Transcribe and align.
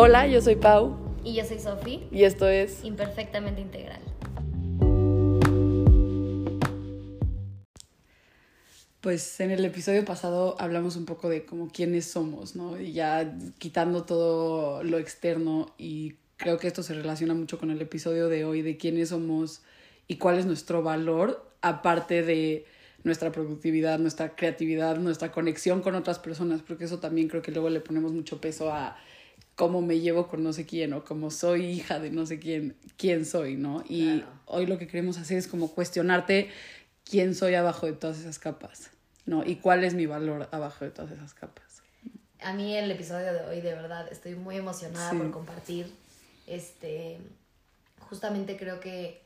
Hola, 0.00 0.28
yo 0.28 0.40
soy 0.40 0.54
Pau. 0.54 0.96
Y 1.24 1.34
yo 1.34 1.44
soy 1.44 1.58
Sofi. 1.58 2.04
Y 2.12 2.22
esto 2.22 2.46
es 2.46 2.84
Imperfectamente 2.84 3.60
Integral. 3.60 3.98
Pues 9.00 9.40
en 9.40 9.50
el 9.50 9.64
episodio 9.64 10.04
pasado 10.04 10.54
hablamos 10.60 10.94
un 10.94 11.04
poco 11.04 11.28
de 11.28 11.44
como 11.44 11.72
quiénes 11.72 12.04
somos, 12.04 12.54
¿no? 12.54 12.80
Y 12.80 12.92
ya 12.92 13.36
quitando 13.58 14.04
todo 14.04 14.84
lo 14.84 14.98
externo 14.98 15.74
y 15.78 16.14
creo 16.36 16.58
que 16.58 16.68
esto 16.68 16.84
se 16.84 16.94
relaciona 16.94 17.34
mucho 17.34 17.58
con 17.58 17.72
el 17.72 17.82
episodio 17.82 18.28
de 18.28 18.44
hoy 18.44 18.62
de 18.62 18.76
quiénes 18.76 19.08
somos 19.08 19.62
y 20.06 20.18
cuál 20.18 20.38
es 20.38 20.46
nuestro 20.46 20.84
valor 20.84 21.44
aparte 21.60 22.22
de 22.22 22.66
nuestra 23.02 23.32
productividad, 23.32 23.98
nuestra 23.98 24.36
creatividad, 24.36 24.96
nuestra 24.98 25.32
conexión 25.32 25.82
con 25.82 25.96
otras 25.96 26.20
personas, 26.20 26.62
porque 26.62 26.84
eso 26.84 27.00
también 27.00 27.26
creo 27.26 27.42
que 27.42 27.50
luego 27.50 27.68
le 27.68 27.80
ponemos 27.80 28.12
mucho 28.12 28.40
peso 28.40 28.72
a 28.72 28.96
cómo 29.58 29.82
me 29.82 29.98
llevo 29.98 30.28
con 30.28 30.44
no 30.44 30.52
sé 30.52 30.66
quién 30.66 30.92
o 30.92 31.04
cómo 31.04 31.32
soy 31.32 31.66
hija 31.66 31.98
de 31.98 32.12
no 32.12 32.26
sé 32.26 32.38
quién, 32.38 32.76
quién 32.96 33.26
soy, 33.26 33.56
¿no? 33.56 33.82
Y 33.88 34.22
hoy 34.46 34.66
lo 34.66 34.78
que 34.78 34.86
queremos 34.86 35.18
hacer 35.18 35.36
es 35.36 35.48
como 35.48 35.72
cuestionarte 35.72 36.48
quién 37.02 37.34
soy 37.34 37.56
abajo 37.56 37.86
de 37.86 37.92
todas 37.94 38.20
esas 38.20 38.38
capas, 38.38 38.90
¿no? 39.26 39.44
Y 39.44 39.56
cuál 39.56 39.82
es 39.82 39.94
mi 39.94 40.06
valor 40.06 40.48
abajo 40.52 40.84
de 40.84 40.92
todas 40.92 41.10
esas 41.10 41.34
capas. 41.34 41.82
A 42.40 42.52
mí 42.52 42.76
el 42.76 42.88
episodio 42.88 43.32
de 43.32 43.40
hoy, 43.40 43.60
de 43.60 43.74
verdad, 43.74 44.06
estoy 44.12 44.36
muy 44.36 44.56
emocionada 44.56 45.10
por 45.18 45.32
compartir. 45.32 45.92
Este, 46.46 47.18
justamente 47.98 48.56
creo 48.56 48.78
que 48.78 49.20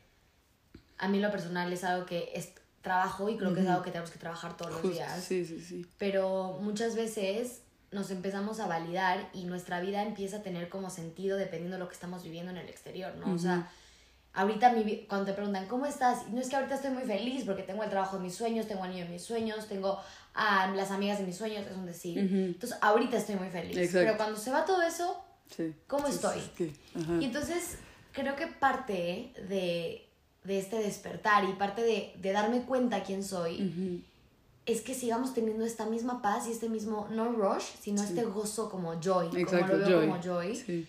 a 0.97 1.09
mí 1.09 1.21
lo 1.21 1.31
personal 1.31 1.71
es 1.71 1.85
algo 1.85 2.07
que 2.07 2.31
es 2.35 2.53
trabajo 2.81 3.29
y 3.29 3.37
creo 3.37 3.53
que 3.53 3.61
es 3.61 3.67
algo 3.67 3.83
que 3.83 3.91
tenemos 3.91 4.11
que 4.11 4.19
trabajar 4.19 4.57
todos 4.57 4.83
los 4.83 4.95
días. 4.95 5.23
Sí, 5.23 5.45
sí, 5.45 5.61
sí. 5.61 5.87
Pero 5.99 6.59
muchas 6.63 6.97
veces 6.97 7.61
nos 7.93 8.11
empezamos 8.11 8.59
a 8.59 8.67
validar 8.67 9.29
y 9.33 9.45
nuestra 9.45 9.81
vida 9.81 10.03
empieza 10.03 10.39
a 10.39 10.43
tener 10.43 10.69
como 10.69 10.91
sentido 10.91 11.37
dependiendo 11.37 11.77
de 11.77 11.81
lo 11.81 11.89
que 11.89 11.95
estamos 11.95 12.23
viviendo 12.23 12.51
en 12.51 12.57
el 12.57 12.69
exterior, 12.69 13.15
¿no? 13.17 13.33
O 13.35 13.39
sea, 13.39 13.71
ahorita 14.33 14.73
mi, 14.73 15.05
cuando 15.07 15.27
te 15.27 15.35
preguntan, 15.35 15.67
¿cómo 15.69 15.85
estás? 15.85 16.29
No 16.31 16.41
es 16.41 16.49
que 16.49 16.57
ahorita 16.57 16.75
estoy 16.75 16.91
muy 16.91 17.05
feliz 17.05 17.45
porque 17.45 17.63
tengo 17.63 17.83
el 17.83 17.91
trabajo 17.91 18.17
de 18.17 18.23
mis 18.23 18.35
sueños, 18.35 18.67
tengo 18.67 18.83
al 18.83 18.91
niño 18.91 19.05
de 19.05 19.11
mis 19.11 19.23
sueños, 19.23 19.69
tengo 19.69 20.01
a 20.35 20.69
las 20.69 20.91
amigas 20.91 21.19
de 21.19 21.25
mis 21.25 21.37
sueños, 21.37 21.67
es 21.67 21.77
un 21.77 21.87
decir. 21.87 22.19
Entonces, 22.19 22.79
ahorita 22.81 23.19
estoy 23.19 23.37
muy 23.37 23.51
feliz. 23.51 23.91
Pero 23.93 24.17
cuando 24.17 24.39
se 24.39 24.51
va 24.51 24.65
todo 24.65 24.83
eso, 24.83 25.23
¿cómo 25.87 26.09
estoy? 26.09 26.41
y 27.21 27.25
entonces, 27.25 27.77
creo 28.13 28.37
que 28.37 28.47
parte 28.47 29.35
de, 29.49 30.09
de, 30.45 30.59
este 30.59 30.77
despertar 30.79 31.45
y 31.45 31.53
parte 31.53 31.83
de, 31.83 32.15
de 32.17 32.33
darme 32.33 32.63
cuenta 32.63 33.03
quién 33.03 33.23
soy 33.23 34.03
es 34.67 34.81
que 34.81 34.95
sigamos 34.95 35.35
teniendo 35.35 35.65
esta 35.65 35.87
misma 35.87 36.23
paz 36.23 36.47
y 36.47 36.53
este 36.53 36.69
mismo, 36.69 37.09
no 37.11 37.33
rush, 37.33 37.65
sino 37.81 38.03
este 38.03 38.25
gozo 38.25 38.71
como 38.71 39.01
joy, 39.01 39.29
como 39.45 39.67
lo 39.67 39.79
veo 39.79 40.01
como 40.03 40.23
joy, 40.23 40.87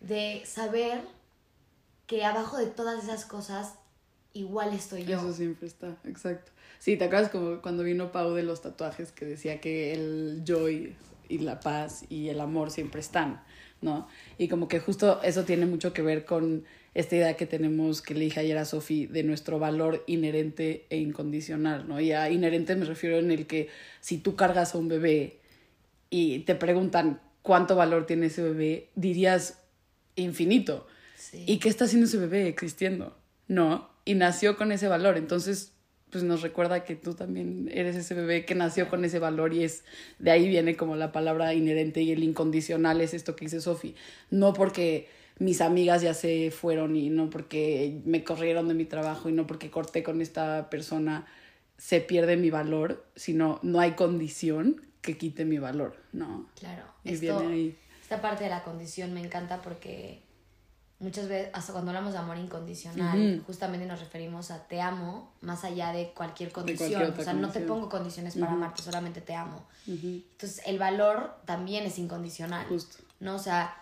de 0.00 0.42
saber 0.44 1.02
que 2.06 2.24
abajo 2.24 2.56
de 2.56 2.66
todas 2.66 3.04
esas 3.04 3.24
cosas 3.24 3.74
igual 4.32 4.72
estoy 4.72 5.04
yo. 5.04 5.18
Eso 5.18 5.32
siempre 5.32 5.68
está, 5.68 5.96
exacto. 6.04 6.50
Sí, 6.78 6.96
¿te 6.96 7.04
acuerdas 7.04 7.30
como 7.30 7.62
cuando 7.62 7.84
vino 7.84 8.10
Pau 8.10 8.32
de 8.32 8.42
los 8.42 8.60
tatuajes 8.60 9.12
que 9.12 9.24
decía 9.24 9.60
que 9.60 9.92
el 9.92 10.42
joy 10.44 10.96
y 11.28 11.38
la 11.38 11.60
paz 11.60 12.04
y 12.08 12.28
el 12.28 12.40
amor 12.40 12.72
siempre 12.72 13.00
están, 13.00 13.42
¿no? 13.80 14.08
Y 14.36 14.48
como 14.48 14.66
que 14.66 14.80
justo 14.80 15.22
eso 15.22 15.44
tiene 15.44 15.66
mucho 15.66 15.92
que 15.92 16.02
ver 16.02 16.24
con 16.24 16.64
esta 16.94 17.16
idea 17.16 17.36
que 17.36 17.46
tenemos, 17.46 18.02
que 18.02 18.14
le 18.14 18.24
dije 18.24 18.40
ayer 18.40 18.58
a 18.58 18.64
Sofi, 18.64 19.06
de 19.06 19.22
nuestro 19.22 19.58
valor 19.58 20.04
inherente 20.06 20.86
e 20.90 20.98
incondicional, 20.98 21.88
¿no? 21.88 22.00
Y 22.00 22.12
a 22.12 22.30
inherente 22.30 22.76
me 22.76 22.84
refiero 22.84 23.18
en 23.18 23.30
el 23.30 23.46
que 23.46 23.68
si 24.00 24.18
tú 24.18 24.36
cargas 24.36 24.74
a 24.74 24.78
un 24.78 24.88
bebé 24.88 25.38
y 26.10 26.40
te 26.40 26.54
preguntan 26.54 27.20
cuánto 27.40 27.76
valor 27.76 28.06
tiene 28.06 28.26
ese 28.26 28.42
bebé, 28.42 28.90
dirías 28.94 29.62
infinito. 30.16 30.86
¿Y 31.32 31.58
qué 31.58 31.68
está 31.68 31.84
haciendo 31.86 32.06
ese 32.06 32.18
bebé 32.18 32.48
existiendo? 32.48 33.16
¿No? 33.48 33.88
Y 34.04 34.14
nació 34.14 34.56
con 34.56 34.72
ese 34.72 34.88
valor. 34.88 35.16
Entonces, 35.16 35.72
pues 36.10 36.24
nos 36.24 36.42
recuerda 36.42 36.84
que 36.84 36.94
tú 36.94 37.14
también 37.14 37.70
eres 37.72 37.96
ese 37.96 38.14
bebé 38.14 38.44
que 38.44 38.54
nació 38.54 38.90
con 38.90 39.02
ese 39.04 39.18
valor 39.18 39.54
y 39.54 39.64
es 39.64 39.84
de 40.18 40.30
ahí 40.30 40.46
viene 40.46 40.76
como 40.76 40.94
la 40.94 41.10
palabra 41.10 41.54
inherente 41.54 42.02
y 42.02 42.12
el 42.12 42.22
incondicional 42.22 43.00
es 43.00 43.14
esto 43.14 43.34
que 43.34 43.46
dice 43.46 43.62
Sofi. 43.62 43.94
No 44.30 44.52
porque 44.52 45.08
mis 45.38 45.60
amigas 45.60 46.02
ya 46.02 46.14
se 46.14 46.50
fueron 46.50 46.96
y 46.96 47.10
no 47.10 47.30
porque 47.30 48.00
me 48.04 48.24
corrieron 48.24 48.68
de 48.68 48.74
mi 48.74 48.84
trabajo 48.84 49.28
y 49.28 49.32
no 49.32 49.46
porque 49.46 49.70
corté 49.70 50.02
con 50.02 50.20
esta 50.20 50.70
persona 50.70 51.26
se 51.78 52.00
pierde 52.00 52.36
mi 52.36 52.50
valor, 52.50 53.04
sino 53.16 53.58
no 53.62 53.80
hay 53.80 53.92
condición 53.92 54.86
que 55.00 55.18
quite 55.18 55.44
mi 55.44 55.58
valor, 55.58 55.96
¿no? 56.12 56.46
Claro. 56.58 56.84
Y 57.02 57.16
viene 57.16 57.46
ahí. 57.46 57.78
Esta 58.00 58.20
parte 58.20 58.44
de 58.44 58.50
la 58.50 58.62
condición 58.62 59.12
me 59.12 59.20
encanta 59.20 59.60
porque 59.62 60.22
muchas 61.00 61.28
veces, 61.28 61.50
hasta 61.52 61.72
cuando 61.72 61.90
hablamos 61.90 62.12
de 62.12 62.20
amor 62.20 62.38
incondicional, 62.38 63.42
justamente 63.46 63.86
nos 63.86 63.98
referimos 63.98 64.50
a 64.52 64.68
te 64.68 64.80
amo 64.80 65.32
más 65.40 65.64
allá 65.64 65.92
de 65.92 66.12
cualquier 66.12 66.52
condición. 66.52 67.12
o 67.18 67.22
sea, 67.22 67.32
no 67.32 67.50
te 67.50 67.60
pongo 67.60 67.88
condiciones 67.88 68.36
para 68.36 68.52
amarte, 68.52 68.82
solamente 68.82 69.20
te 69.20 69.34
amo. 69.34 69.66
Entonces, 69.86 70.62
el 70.64 70.78
valor 70.78 71.34
también 71.44 71.84
es 71.84 71.98
incondicional. 71.98 72.66
Justo. 72.68 72.98
¿No? 73.18 73.36
O 73.36 73.38
sea, 73.38 73.81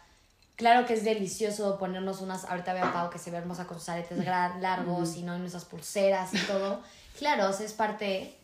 Claro 0.61 0.87
que 0.87 0.93
es 0.93 1.05
delicioso 1.05 1.79
ponernos 1.79 2.21
unas, 2.21 2.45
ahorita 2.45 2.75
veo 2.75 2.85
a 2.85 2.93
Pau 2.93 3.09
que 3.09 3.19
se 3.19 3.31
ve 3.31 3.39
hermosa 3.39 3.67
con 3.67 3.79
sus 3.79 3.89
aretes 3.89 4.23
largos 4.27 5.17
y 5.17 5.23
no 5.23 5.35
en 5.35 5.47
esas 5.47 5.65
pulseras 5.65 6.35
y 6.35 6.39
todo. 6.47 6.83
Claro, 7.19 7.49
o 7.49 7.53
sea, 7.55 7.65
es 7.65 7.73
parte, 7.73 8.35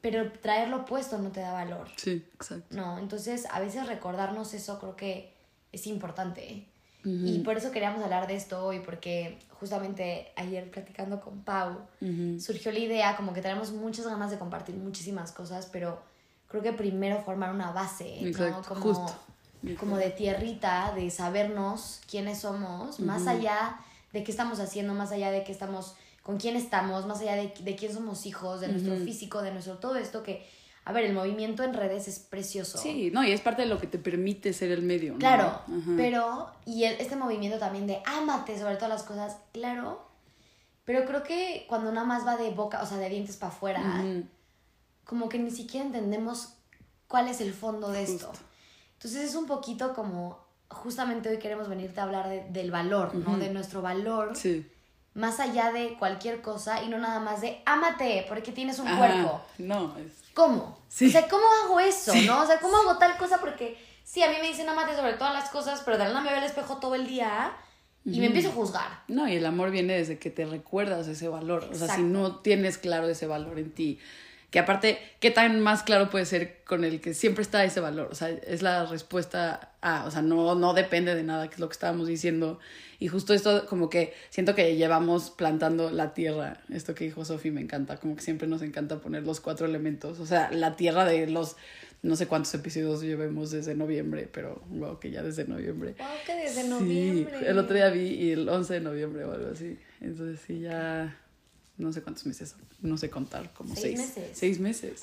pero 0.00 0.32
traerlo 0.32 0.86
puesto 0.86 1.18
no 1.18 1.30
te 1.30 1.40
da 1.40 1.52
valor. 1.52 1.88
Sí, 1.96 2.26
exacto. 2.34 2.74
No, 2.74 2.98
entonces 2.98 3.46
a 3.50 3.60
veces 3.60 3.86
recordarnos 3.86 4.54
eso 4.54 4.78
creo 4.78 4.96
que 4.96 5.34
es 5.72 5.86
importante. 5.86 6.66
Y 7.04 7.40
por 7.40 7.58
eso 7.58 7.70
queríamos 7.70 8.02
hablar 8.02 8.26
de 8.28 8.36
esto 8.36 8.64
hoy, 8.64 8.78
porque 8.78 9.38
justamente 9.50 10.32
ayer 10.36 10.70
platicando 10.70 11.20
con 11.20 11.42
Pau, 11.42 11.80
surgió 12.40 12.72
la 12.72 12.78
idea, 12.78 13.14
como 13.14 13.34
que 13.34 13.42
tenemos 13.42 13.72
muchas 13.72 14.06
ganas 14.06 14.30
de 14.30 14.38
compartir 14.38 14.76
muchísimas 14.76 15.32
cosas, 15.32 15.68
pero 15.70 16.00
creo 16.48 16.62
que 16.62 16.72
primero 16.72 17.20
formar 17.20 17.52
una 17.52 17.72
base, 17.72 18.22
¿no? 18.22 18.62
Como, 18.62 18.80
Justo 18.80 19.31
como 19.78 19.96
de 19.96 20.10
tierrita, 20.10 20.92
de 20.94 21.10
sabernos 21.10 22.00
quiénes 22.10 22.40
somos, 22.40 23.00
más 23.00 23.26
allá 23.26 23.78
de 24.12 24.24
qué 24.24 24.30
estamos 24.30 24.60
haciendo, 24.60 24.94
más 24.94 25.12
allá 25.12 25.30
de 25.30 25.44
qué 25.44 25.52
estamos, 25.52 25.94
con 26.22 26.38
quién 26.38 26.56
estamos, 26.56 27.06
más 27.06 27.20
allá 27.20 27.36
de, 27.36 27.54
de 27.60 27.76
quién 27.76 27.92
somos 27.92 28.26
hijos, 28.26 28.60
de 28.60 28.68
nuestro 28.68 28.96
físico, 28.96 29.42
de 29.42 29.52
nuestro 29.52 29.78
todo 29.78 29.96
esto 29.96 30.22
que, 30.22 30.46
a 30.84 30.92
ver, 30.92 31.04
el 31.04 31.14
movimiento 31.14 31.62
en 31.62 31.74
redes 31.74 32.08
es 32.08 32.18
precioso. 32.18 32.78
Sí, 32.78 33.10
no, 33.12 33.24
y 33.24 33.30
es 33.30 33.40
parte 33.40 33.62
de 33.62 33.68
lo 33.68 33.78
que 33.78 33.86
te 33.86 33.98
permite 33.98 34.52
ser 34.52 34.72
el 34.72 34.82
medio, 34.82 35.12
¿no? 35.12 35.18
Claro, 35.18 35.60
pero, 35.96 36.50
y 36.66 36.84
este 36.84 37.16
movimiento 37.16 37.58
también 37.58 37.86
de 37.86 38.02
ámate 38.04 38.58
sobre 38.58 38.74
todas 38.74 38.90
las 38.90 39.02
cosas, 39.04 39.36
claro, 39.52 40.04
pero 40.84 41.04
creo 41.04 41.22
que 41.22 41.64
cuando 41.68 41.92
nada 41.92 42.06
más 42.06 42.26
va 42.26 42.36
de 42.36 42.50
boca, 42.50 42.82
o 42.82 42.86
sea, 42.86 42.98
de 42.98 43.08
dientes 43.08 43.36
para 43.36 43.52
afuera, 43.52 44.04
como 45.04 45.28
que 45.28 45.38
ni 45.38 45.50
siquiera 45.50 45.86
entendemos 45.86 46.54
cuál 47.06 47.28
es 47.28 47.40
el 47.40 47.52
fondo 47.52 47.90
de 47.90 48.02
esto. 48.02 48.32
Entonces 49.02 49.30
es 49.30 49.34
un 49.34 49.46
poquito 49.46 49.94
como, 49.94 50.38
justamente 50.68 51.28
hoy 51.28 51.40
queremos 51.40 51.68
venirte 51.68 51.98
a 51.98 52.04
hablar 52.04 52.52
del 52.52 52.70
valor, 52.70 53.12
¿no? 53.16 53.36
De 53.36 53.50
nuestro 53.50 53.82
valor. 53.82 54.36
Sí. 54.36 54.64
Más 55.14 55.40
allá 55.40 55.72
de 55.72 55.96
cualquier 55.98 56.40
cosa 56.40 56.84
y 56.84 56.88
no 56.88 56.98
nada 56.98 57.18
más 57.18 57.40
de 57.40 57.60
ámate 57.66 58.24
porque 58.28 58.52
tienes 58.52 58.78
un 58.78 58.86
cuerpo. 58.96 59.42
No, 59.58 59.96
es... 59.98 60.22
¿Cómo? 60.34 60.78
Sí. 60.88 61.08
O 61.08 61.10
sea, 61.10 61.26
¿cómo 61.26 61.42
hago 61.64 61.80
eso, 61.80 62.14
no? 62.14 62.42
O 62.42 62.46
sea, 62.46 62.60
¿cómo 62.60 62.76
hago 62.76 62.96
tal 62.98 63.16
cosa? 63.16 63.38
Porque 63.38 63.76
sí, 64.04 64.22
a 64.22 64.30
mí 64.30 64.36
me 64.40 64.46
dicen 64.46 64.68
ámate 64.68 64.94
sobre 64.94 65.14
todas 65.14 65.34
las 65.34 65.50
cosas, 65.50 65.82
pero 65.84 65.98
de 65.98 66.08
la 66.08 66.20
me 66.20 66.30
veo 66.30 66.38
el 66.38 66.44
espejo 66.44 66.76
todo 66.76 66.94
el 66.94 67.08
día 67.08 67.56
y 68.04 68.20
me 68.20 68.26
empiezo 68.26 68.50
a 68.50 68.52
juzgar. 68.52 69.02
No, 69.08 69.26
y 69.26 69.34
el 69.34 69.46
amor 69.46 69.72
viene 69.72 69.94
desde 69.94 70.20
que 70.20 70.30
te 70.30 70.46
recuerdas 70.46 71.08
ese 71.08 71.26
valor. 71.26 71.68
O 71.72 71.74
sea, 71.74 71.92
si 71.96 72.04
no 72.04 72.36
tienes 72.36 72.78
claro 72.78 73.08
ese 73.08 73.26
valor 73.26 73.58
en 73.58 73.72
ti, 73.72 73.98
que 74.52 74.58
aparte, 74.58 74.98
¿qué 75.18 75.30
tan 75.30 75.60
más 75.60 75.82
claro 75.82 76.10
puede 76.10 76.26
ser 76.26 76.58
con 76.66 76.84
el 76.84 77.00
que 77.00 77.14
siempre 77.14 77.40
está 77.40 77.64
ese 77.64 77.80
valor? 77.80 78.10
O 78.12 78.14
sea, 78.14 78.28
es 78.28 78.60
la 78.60 78.84
respuesta 78.84 79.72
a, 79.80 80.04
o 80.04 80.10
sea, 80.10 80.20
no, 80.20 80.54
no 80.54 80.74
depende 80.74 81.14
de 81.14 81.22
nada, 81.22 81.48
que 81.48 81.54
es 81.54 81.58
lo 81.58 81.70
que 81.70 81.72
estábamos 81.72 82.06
diciendo. 82.06 82.60
Y 82.98 83.08
justo 83.08 83.32
esto, 83.32 83.64
como 83.64 83.88
que 83.88 84.12
siento 84.28 84.54
que 84.54 84.76
llevamos 84.76 85.30
plantando 85.30 85.90
la 85.90 86.12
tierra, 86.12 86.60
esto 86.70 86.94
que 86.94 87.04
dijo 87.04 87.24
Sofi 87.24 87.50
me 87.50 87.62
encanta, 87.62 87.96
como 87.96 88.14
que 88.14 88.20
siempre 88.20 88.46
nos 88.46 88.60
encanta 88.60 89.00
poner 89.00 89.22
los 89.22 89.40
cuatro 89.40 89.64
elementos, 89.64 90.20
o 90.20 90.26
sea, 90.26 90.50
la 90.50 90.76
tierra 90.76 91.06
de 91.06 91.26
los, 91.28 91.56
no 92.02 92.14
sé 92.14 92.26
cuántos 92.26 92.52
episodios 92.52 93.00
llevemos 93.00 93.52
desde 93.52 93.74
noviembre, 93.74 94.28
pero 94.30 94.60
wow, 94.68 95.00
que 95.00 95.10
ya 95.10 95.22
desde 95.22 95.46
noviembre. 95.46 95.94
Wow, 95.98 96.08
que 96.26 96.34
desde 96.34 96.68
noviembre. 96.68 97.38
Sí, 97.38 97.44
el 97.46 97.58
otro 97.58 97.74
día 97.74 97.88
vi 97.88 98.32
el 98.32 98.46
11 98.46 98.74
de 98.74 98.80
noviembre 98.80 99.24
o 99.24 99.32
algo 99.32 99.50
así, 99.50 99.78
entonces 100.02 100.40
sí, 100.46 100.60
ya 100.60 101.16
no 101.82 101.92
sé 101.92 102.02
cuántos 102.02 102.26
meses, 102.26 102.54
no 102.80 102.96
sé 102.96 103.10
contar, 103.10 103.52
como 103.52 103.74
seis. 103.74 103.98
Seis 103.98 104.16
meses. 104.16 104.38
Seis 104.38 104.60
meses. 104.60 105.00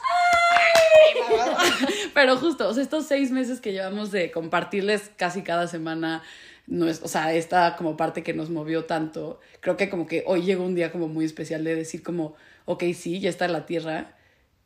Pero 2.14 2.38
justo, 2.38 2.68
o 2.68 2.74
sea, 2.74 2.84
estos 2.84 3.06
seis 3.06 3.32
meses 3.32 3.60
que 3.62 3.72
llevamos 3.72 4.12
de 4.12 4.32
compartirles 4.32 5.12
casi 5.16 5.42
cada 5.42 5.68
semana, 5.68 6.24
no 6.68 6.88
es, 6.88 7.02
o 7.04 7.08
sea, 7.08 7.34
esta 7.34 7.76
como 7.76 7.98
parte 7.98 8.24
que 8.24 8.34
nos 8.34 8.50
movió 8.50 8.86
tanto, 8.86 9.40
creo 9.60 9.78
que 9.78 9.90
como 9.90 10.08
que 10.08 10.24
hoy 10.26 10.44
llegó 10.44 10.64
un 10.64 10.76
día 10.76 10.92
como 10.92 11.08
muy 11.08 11.26
especial 11.26 11.64
de 11.64 11.76
decir 11.76 12.04
como, 12.04 12.36
ok, 12.66 12.84
sí, 12.96 13.20
ya 13.20 13.30
está 13.30 13.48
la 13.48 13.66
tierra, 13.66 14.16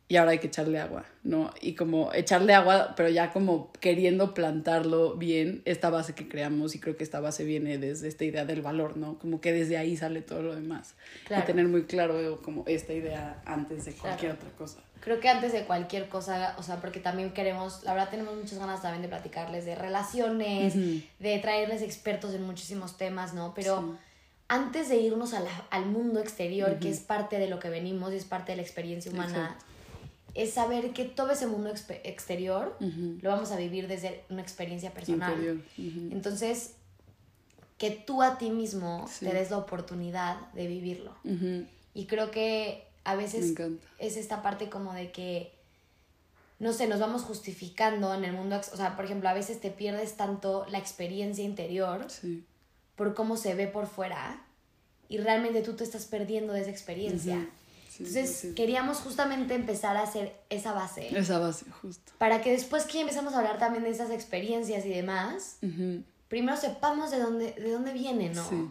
y 0.06 0.16
ahora 0.16 0.32
hay 0.32 0.38
que 0.38 0.48
echarle 0.48 0.78
agua, 0.78 1.06
¿no? 1.22 1.50
Y 1.62 1.74
como 1.74 2.12
echarle 2.12 2.52
agua, 2.52 2.92
pero 2.94 3.08
ya 3.08 3.32
como 3.32 3.72
queriendo 3.80 4.34
plantarlo 4.34 5.14
bien, 5.16 5.62
esta 5.64 5.88
base 5.88 6.14
que 6.14 6.28
creamos, 6.28 6.74
y 6.74 6.80
creo 6.80 6.96
que 6.96 7.04
esta 7.04 7.20
base 7.20 7.44
viene 7.44 7.78
desde 7.78 8.08
esta 8.08 8.24
idea 8.24 8.44
del 8.44 8.60
valor, 8.60 8.98
¿no? 8.98 9.18
Como 9.18 9.40
que 9.40 9.52
desde 9.52 9.78
ahí 9.78 9.96
sale 9.96 10.20
todo 10.20 10.42
lo 10.42 10.54
demás. 10.54 10.94
Y 11.30 11.40
tener 11.46 11.68
muy 11.68 11.84
claro 11.84 12.40
como 12.42 12.64
esta 12.66 12.92
idea 12.92 13.40
antes 13.46 13.86
de 13.86 13.92
cualquier 13.94 14.32
otra 14.32 14.50
cosa. 14.50 14.80
Creo 15.00 15.20
que 15.20 15.28
antes 15.28 15.52
de 15.52 15.64
cualquier 15.64 16.08
cosa, 16.08 16.54
o 16.58 16.62
sea, 16.62 16.76
porque 16.76 17.00
también 17.00 17.32
queremos, 17.32 17.82
la 17.84 17.92
verdad 17.92 18.10
tenemos 18.10 18.34
muchas 18.36 18.58
ganas 18.58 18.82
también 18.82 19.02
de 19.02 19.08
platicarles 19.08 19.64
de 19.64 19.74
relaciones, 19.74 20.74
de 20.74 21.38
traerles 21.38 21.82
expertos 21.82 22.34
en 22.34 22.42
muchísimos 22.42 22.98
temas, 22.98 23.32
¿no? 23.32 23.54
Pero 23.54 23.98
antes 24.48 24.90
de 24.90 24.96
irnos 24.96 25.32
al 25.70 25.86
mundo 25.86 26.20
exterior, 26.20 26.78
que 26.78 26.90
es 26.90 27.00
parte 27.00 27.38
de 27.38 27.48
lo 27.48 27.58
que 27.58 27.70
venimos 27.70 28.12
y 28.12 28.16
es 28.16 28.26
parte 28.26 28.52
de 28.52 28.56
la 28.56 28.62
experiencia 28.62 29.10
humana, 29.10 29.56
es 30.34 30.54
saber 30.54 30.92
que 30.92 31.04
todo 31.04 31.30
ese 31.30 31.46
mundo 31.46 31.70
exterior 32.02 32.76
lo 32.80 33.30
vamos 33.30 33.52
a 33.52 33.56
vivir 33.56 33.88
desde 33.88 34.24
una 34.30 34.42
experiencia 34.42 34.92
personal. 34.92 35.62
Entonces, 35.76 36.74
que 37.78 37.90
tú 37.90 38.22
a 38.22 38.38
ti 38.38 38.50
mismo 38.50 39.08
te 39.20 39.32
des 39.32 39.50
la 39.50 39.58
oportunidad 39.58 40.52
de 40.52 40.66
vivirlo. 40.66 41.14
Y 41.94 42.06
creo 42.06 42.30
que 42.30 42.86
a 43.04 43.14
veces 43.14 43.54
es 43.98 44.16
esta 44.16 44.42
parte 44.42 44.68
como 44.68 44.92
de 44.92 45.12
que, 45.12 45.52
no 46.58 46.72
sé, 46.72 46.88
nos 46.88 46.98
vamos 46.98 47.22
justificando 47.22 48.14
en 48.14 48.24
el 48.24 48.32
mundo, 48.32 48.60
o 48.72 48.76
sea, 48.76 48.96
por 48.96 49.04
ejemplo, 49.04 49.28
a 49.28 49.34
veces 49.34 49.60
te 49.60 49.70
pierdes 49.70 50.16
tanto 50.16 50.66
la 50.70 50.78
experiencia 50.78 51.44
interior 51.44 52.06
por 52.96 53.14
cómo 53.14 53.36
se 53.36 53.54
ve 53.54 53.66
por 53.66 53.86
fuera 53.86 54.44
y 55.08 55.18
realmente 55.18 55.62
tú 55.62 55.74
te 55.74 55.84
estás 55.84 56.06
perdiendo 56.06 56.52
de 56.52 56.62
esa 56.62 56.70
experiencia. 56.70 57.48
Entonces 57.98 58.52
queríamos 58.54 58.98
justamente 58.98 59.54
empezar 59.54 59.96
a 59.96 60.02
hacer 60.02 60.34
esa 60.50 60.72
base. 60.72 61.16
Esa 61.16 61.38
base, 61.38 61.66
justo. 61.82 62.12
Para 62.18 62.40
que 62.42 62.52
después 62.52 62.84
que 62.84 63.00
empezamos 63.00 63.34
a 63.34 63.38
hablar 63.38 63.58
también 63.58 63.84
de 63.84 63.90
esas 63.90 64.10
experiencias 64.10 64.84
y 64.86 64.90
demás, 64.90 65.58
primero 66.28 66.56
sepamos 66.56 67.10
de 67.10 67.18
dónde, 67.18 67.52
de 67.52 67.70
dónde 67.70 67.92
viene, 67.92 68.30
¿no? 68.30 68.48
Sí. 68.48 68.70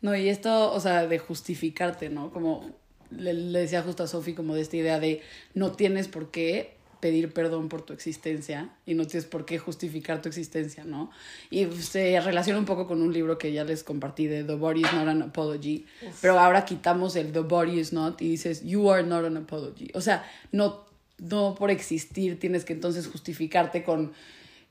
No, 0.00 0.14
y 0.16 0.28
esto, 0.28 0.72
o 0.72 0.80
sea, 0.80 1.06
de 1.06 1.18
justificarte, 1.18 2.08
¿no? 2.08 2.32
Como 2.32 2.70
le, 3.10 3.32
le 3.32 3.60
decía 3.60 3.82
justo 3.82 4.04
a 4.04 4.06
Sofi, 4.06 4.34
como 4.34 4.54
de 4.54 4.60
esta 4.62 4.76
idea 4.76 5.00
de 5.00 5.22
no 5.54 5.72
tienes 5.72 6.08
por 6.08 6.30
qué 6.30 6.77
pedir 7.00 7.32
perdón 7.32 7.68
por 7.68 7.82
tu 7.82 7.92
existencia 7.92 8.70
y 8.86 8.94
no 8.94 9.06
tienes 9.06 9.26
por 9.26 9.44
qué 9.44 9.58
justificar 9.58 10.22
tu 10.22 10.28
existencia, 10.28 10.84
¿no? 10.84 11.10
Y 11.50 11.66
se 11.66 12.20
relaciona 12.20 12.58
un 12.58 12.64
poco 12.64 12.86
con 12.86 13.02
un 13.02 13.12
libro 13.12 13.38
que 13.38 13.52
ya 13.52 13.64
les 13.64 13.84
compartí 13.84 14.26
de 14.26 14.44
The 14.44 14.54
Body 14.54 14.80
is 14.80 14.92
not 14.92 15.08
an 15.08 15.22
apology, 15.22 15.86
pero 16.20 16.38
ahora 16.38 16.64
quitamos 16.64 17.16
el 17.16 17.32
The 17.32 17.40
Body 17.40 17.78
is 17.78 17.92
not 17.92 18.20
y 18.20 18.28
dices 18.28 18.62
You 18.64 18.90
are 18.90 19.02
not 19.02 19.24
an 19.24 19.36
apology. 19.36 19.90
O 19.94 20.00
sea, 20.00 20.24
no, 20.52 20.84
no 21.18 21.54
por 21.54 21.70
existir 21.70 22.38
tienes 22.38 22.64
que 22.64 22.72
entonces 22.72 23.06
justificarte 23.06 23.84
con 23.84 24.12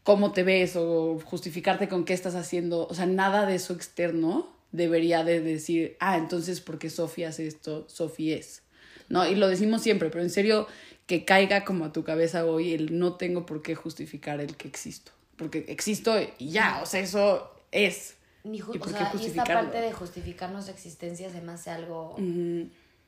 cómo 0.03 0.31
te 0.31 0.44
ves 0.44 0.75
o 0.77 1.19
justificarte 1.25 1.89
con 1.89 2.06
qué 2.06 2.13
estás 2.13 2.35
haciendo, 2.35 2.88
o 2.88 2.94
sea, 2.94 3.06
nada 3.06 3.45
de 3.45 3.56
eso 3.56 3.73
externo 3.73 4.56
debería 4.71 5.23
de 5.23 5.41
decir, 5.41 5.97
ah, 6.00 6.18
entonces 6.18 6.62
porque 6.62 6.89
Sofía 6.89 7.30
hace 7.30 7.47
esto, 7.47 7.85
Sofía 7.89 8.38
es. 8.38 8.63
¿No? 9.09 9.27
Y 9.27 9.35
lo 9.35 9.47
decimos 9.47 9.81
siempre, 9.81 10.09
pero 10.09 10.23
en 10.23 10.30
serio, 10.30 10.68
que 11.07 11.24
caiga 11.25 11.63
como 11.65 11.86
a 11.86 11.94
tu 11.94 12.04
cabeza 12.04 12.45
hoy 12.45 12.74
el 12.74 13.00
no 13.00 13.15
tengo 13.15 13.45
por 13.45 13.62
qué 13.62 13.75
justificar 13.75 14.39
el 14.42 14.56
que 14.56 14.68
existo. 14.68 15.12
Porque 15.38 15.65
existo 15.69 16.13
y 16.38 16.50
ya, 16.50 16.81
o 16.83 16.86
sea, 16.86 17.00
eso 17.00 17.51
es. 17.71 18.15
Ni 18.44 18.57
¿Y, 18.57 18.62
o 18.62 18.88
sea, 18.88 19.12
y 19.19 19.25
esta 19.25 19.44
parte 19.44 19.80
de 19.80 19.92
justificar 19.92 20.51
nuestra 20.51 20.74
existencia 20.74 21.31
se 21.31 21.42
me 21.42 21.54
hace 21.54 21.69
algo 21.69 22.15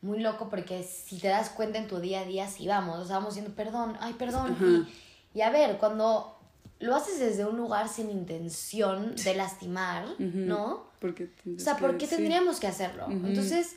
muy 0.01 0.19
loco 0.19 0.49
porque 0.49 0.83
si 0.83 1.19
te 1.19 1.27
das 1.27 1.49
cuenta 1.49 1.77
en 1.77 1.87
tu 1.87 1.99
día 1.99 2.21
a 2.21 2.25
día, 2.25 2.47
sí 2.47 2.67
vamos, 2.67 2.99
o 2.99 3.05
sea, 3.05 3.17
vamos 3.17 3.35
diciendo 3.35 3.55
perdón, 3.55 3.97
ay, 3.99 4.13
perdón. 4.13 4.87
y, 5.33 5.41
a 5.41 5.49
ver, 5.49 5.77
cuando 5.77 6.37
lo 6.79 6.95
haces 6.95 7.19
desde 7.19 7.45
un 7.45 7.57
lugar 7.57 7.89
sin 7.89 8.09
intención 8.09 9.15
de 9.15 9.35
lastimar, 9.35 10.05
¿no? 10.19 10.87
Porque 10.99 11.29
o 11.45 11.59
sea, 11.59 11.75
¿por 11.77 11.97
qué 11.97 12.07
tendríamos 12.07 12.59
que 12.59 12.67
hacerlo? 12.67 13.07
Entonces, 13.09 13.75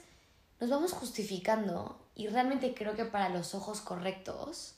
nos 0.61 0.71
vamos 0.71 0.93
justificando 0.93 1.99
y 2.15 2.29
realmente 2.29 2.75
creo 2.75 2.95
que 2.95 3.05
para 3.05 3.29
los 3.29 3.55
ojos 3.55 3.81
correctos, 3.81 4.75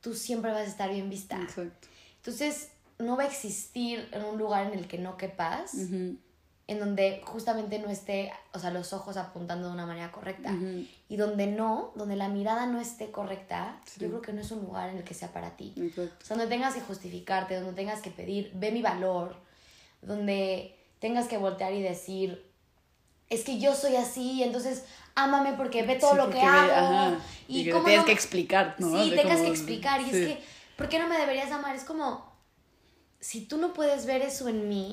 tú 0.00 0.14
siempre 0.14 0.50
vas 0.50 0.62
a 0.62 0.70
estar 0.70 0.90
bien 0.90 1.10
vista. 1.10 1.40
Exacto. 1.40 1.88
Entonces, 2.16 2.70
no 2.98 3.16
va 3.16 3.24
a 3.24 3.26
existir 3.26 4.08
en 4.12 4.24
un 4.24 4.38
lugar 4.38 4.66
en 4.72 4.78
el 4.78 4.86
que 4.86 4.98
no 4.98 5.16
quepas, 5.16 5.74
en 6.68 6.78
donde 6.78 7.20
justamente 7.24 7.78
no 7.80 7.90
esté, 7.90 8.32
o 8.52 8.58
sea, 8.58 8.70
los 8.70 8.92
ojos 8.92 9.16
apuntando 9.16 9.66
de 9.66 9.74
una 9.74 9.84
manera 9.84 10.12
correcta. 10.12 10.54
Y 11.08 11.16
donde 11.16 11.48
no, 11.48 11.92
donde 11.96 12.16
la 12.16 12.28
mirada 12.28 12.66
no 12.66 12.80
esté 12.80 13.10
correcta, 13.10 13.80
yo 13.98 14.08
creo 14.08 14.22
que 14.22 14.32
no 14.32 14.40
es 14.40 14.50
un 14.52 14.62
lugar 14.62 14.90
en 14.90 14.98
el 14.98 15.04
que 15.04 15.14
sea 15.14 15.32
para 15.32 15.56
ti. 15.56 15.74
Exacto. 15.76 16.14
O 16.22 16.24
sea, 16.24 16.36
donde 16.36 16.54
tengas 16.54 16.74
que 16.74 16.80
justificarte, 16.80 17.56
donde 17.56 17.74
tengas 17.74 18.00
que 18.00 18.10
pedir, 18.10 18.52
ve 18.54 18.70
mi 18.70 18.80
valor, 18.80 19.36
donde 20.00 20.78
tengas 21.00 21.26
que 21.26 21.36
voltear 21.36 21.72
y 21.74 21.82
decir, 21.82 22.51
es 23.32 23.44
que 23.44 23.58
yo 23.58 23.74
soy 23.74 23.96
así, 23.96 24.42
entonces 24.42 24.84
ámame 25.14 25.54
porque 25.54 25.82
ve 25.82 25.96
todo 25.96 26.14
lo 26.14 26.30
que 26.30 26.40
hago. 26.40 27.16
Y, 27.48 27.68
y 27.68 27.72
tienes 27.72 28.04
que 28.04 28.12
explicar, 28.12 28.76
¿no? 28.78 29.02
Sí, 29.02 29.12
tengas 29.14 29.40
que 29.40 29.48
explicar. 29.48 30.00
Y 30.00 30.04
es 30.04 30.10
que, 30.10 30.42
¿por 30.76 30.88
qué 30.88 30.98
no 30.98 31.08
me 31.08 31.18
deberías 31.18 31.50
amar? 31.50 31.74
Es 31.74 31.84
como, 31.84 32.30
si 33.20 33.46
tú 33.46 33.56
no 33.56 33.72
puedes 33.72 34.06
ver 34.06 34.22
eso 34.22 34.48
en 34.48 34.68
mí, 34.68 34.92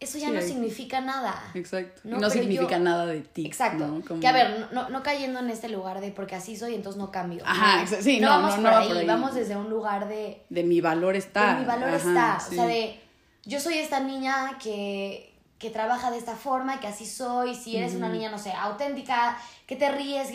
eso 0.00 0.18
ya 0.18 0.30
no 0.30 0.40
significa 0.40 1.00
nada. 1.00 1.50
Exacto. 1.54 2.00
¿no? 2.04 2.18
no 2.18 2.30
significa 2.30 2.78
nada 2.78 3.04
de 3.06 3.20
ti. 3.20 3.44
Exacto. 3.44 4.02
Que 4.18 4.26
a 4.26 4.32
ver, 4.32 4.68
no, 4.72 4.88
no, 4.88 5.02
cayendo 5.02 5.40
en 5.40 5.50
este 5.50 5.68
lugar 5.68 6.00
de 6.00 6.10
porque 6.10 6.34
así 6.34 6.56
soy, 6.56 6.74
entonces 6.74 6.98
no 6.98 7.10
cambio. 7.10 7.42
Ajá, 7.44 7.86
sí, 7.86 8.18
no, 8.18 8.28
vamos 8.28 8.54
por, 8.54 8.66
ahí, 8.66 9.06
vamos 9.06 9.34
desde 9.34 9.56
un 9.56 9.68
lugar 9.68 10.08
de... 10.08 10.42
De 10.48 10.62
mi 10.62 10.80
valor 10.80 11.16
está. 11.16 11.54
De 11.54 11.60
mi 11.60 11.66
valor 11.66 11.90
está. 11.90 12.38
O 12.50 12.54
sea, 12.54 12.66
de 12.66 12.98
yo 13.44 13.60
soy 13.60 13.78
esta 13.78 14.00
niña 14.00 14.58
que, 14.62 15.29
que 15.60 15.68
trabaja 15.70 16.10
de 16.10 16.16
esta 16.16 16.34
forma, 16.34 16.80
que 16.80 16.86
así 16.86 17.06
soy, 17.06 17.54
si 17.54 17.76
eres 17.76 17.94
una 17.94 18.08
niña, 18.08 18.30
no 18.30 18.38
sé, 18.38 18.50
auténtica, 18.50 19.36
que 19.66 19.76
te 19.76 19.92
ríes, 19.92 20.30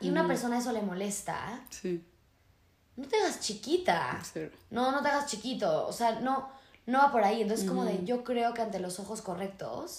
y 0.00 0.08
una 0.08 0.26
persona 0.28 0.58
eso 0.58 0.72
le 0.72 0.80
molesta, 0.80 1.60
sí. 1.70 2.02
no 2.96 3.06
te 3.08 3.16
hagas 3.16 3.40
chiquita. 3.40 4.22
No, 4.70 4.92
no 4.92 5.02
te 5.02 5.08
hagas 5.08 5.26
chiquito. 5.26 5.86
O 5.88 5.92
sea, 5.92 6.20
no, 6.20 6.48
no 6.86 6.98
va 6.98 7.10
por 7.10 7.24
ahí. 7.24 7.42
Entonces, 7.42 7.68
como 7.68 7.84
de 7.84 8.04
yo 8.04 8.22
creo 8.22 8.54
que 8.54 8.62
ante 8.62 8.78
los 8.78 9.00
ojos 9.00 9.22
correctos, 9.22 9.90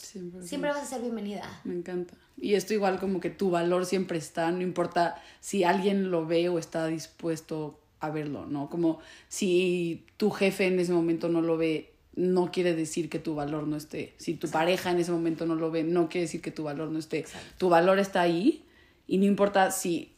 siempre 0.42 0.70
vas 0.72 0.84
a 0.84 0.86
ser 0.86 1.02
bienvenida. 1.02 1.62
Me 1.66 1.76
encanta. 1.76 2.14
Y 2.38 2.56
esto 2.56 2.74
igual 2.74 2.98
como 2.98 3.20
que 3.20 3.30
tu 3.30 3.52
valor 3.52 3.86
siempre 3.86 4.18
está, 4.18 4.50
no 4.52 4.62
importa 4.62 5.22
si 5.42 5.66
alguien 5.66 6.12
lo 6.12 6.26
ve 6.26 6.48
o 6.48 6.58
está 6.58 6.88
dispuesto 6.88 7.78
a 8.00 8.10
verlo, 8.10 8.46
¿no? 8.46 8.70
Como 8.70 9.00
si 9.28 10.06
tu 10.16 10.32
jefe 10.32 10.68
en 10.68 10.80
ese 10.80 10.94
momento 10.94 11.28
no 11.28 11.42
lo 11.42 11.58
ve, 11.58 11.94
no 12.20 12.52
quiere 12.52 12.76
decir 12.76 13.10
que 13.10 13.18
tu 13.18 13.34
valor 13.34 13.66
no 13.66 13.78
esté. 13.78 14.14
Si 14.18 14.34
tu 14.34 14.50
pareja 14.50 14.92
en 14.92 15.00
ese 15.00 15.12
momento 15.12 15.46
no 15.46 15.56
lo 15.56 15.72
ve, 15.72 15.84
no 15.84 16.10
quiere 16.10 16.24
decir 16.26 16.42
que 16.42 16.52
tu 16.52 16.64
valor 16.64 16.90
no 16.90 17.00
esté. 17.00 17.26
Tu 17.58 17.70
valor 17.70 17.98
está 17.98 18.22
ahí 18.22 18.66
y 19.08 19.18
no 19.20 19.26
importa 19.26 19.72
si 19.72 20.12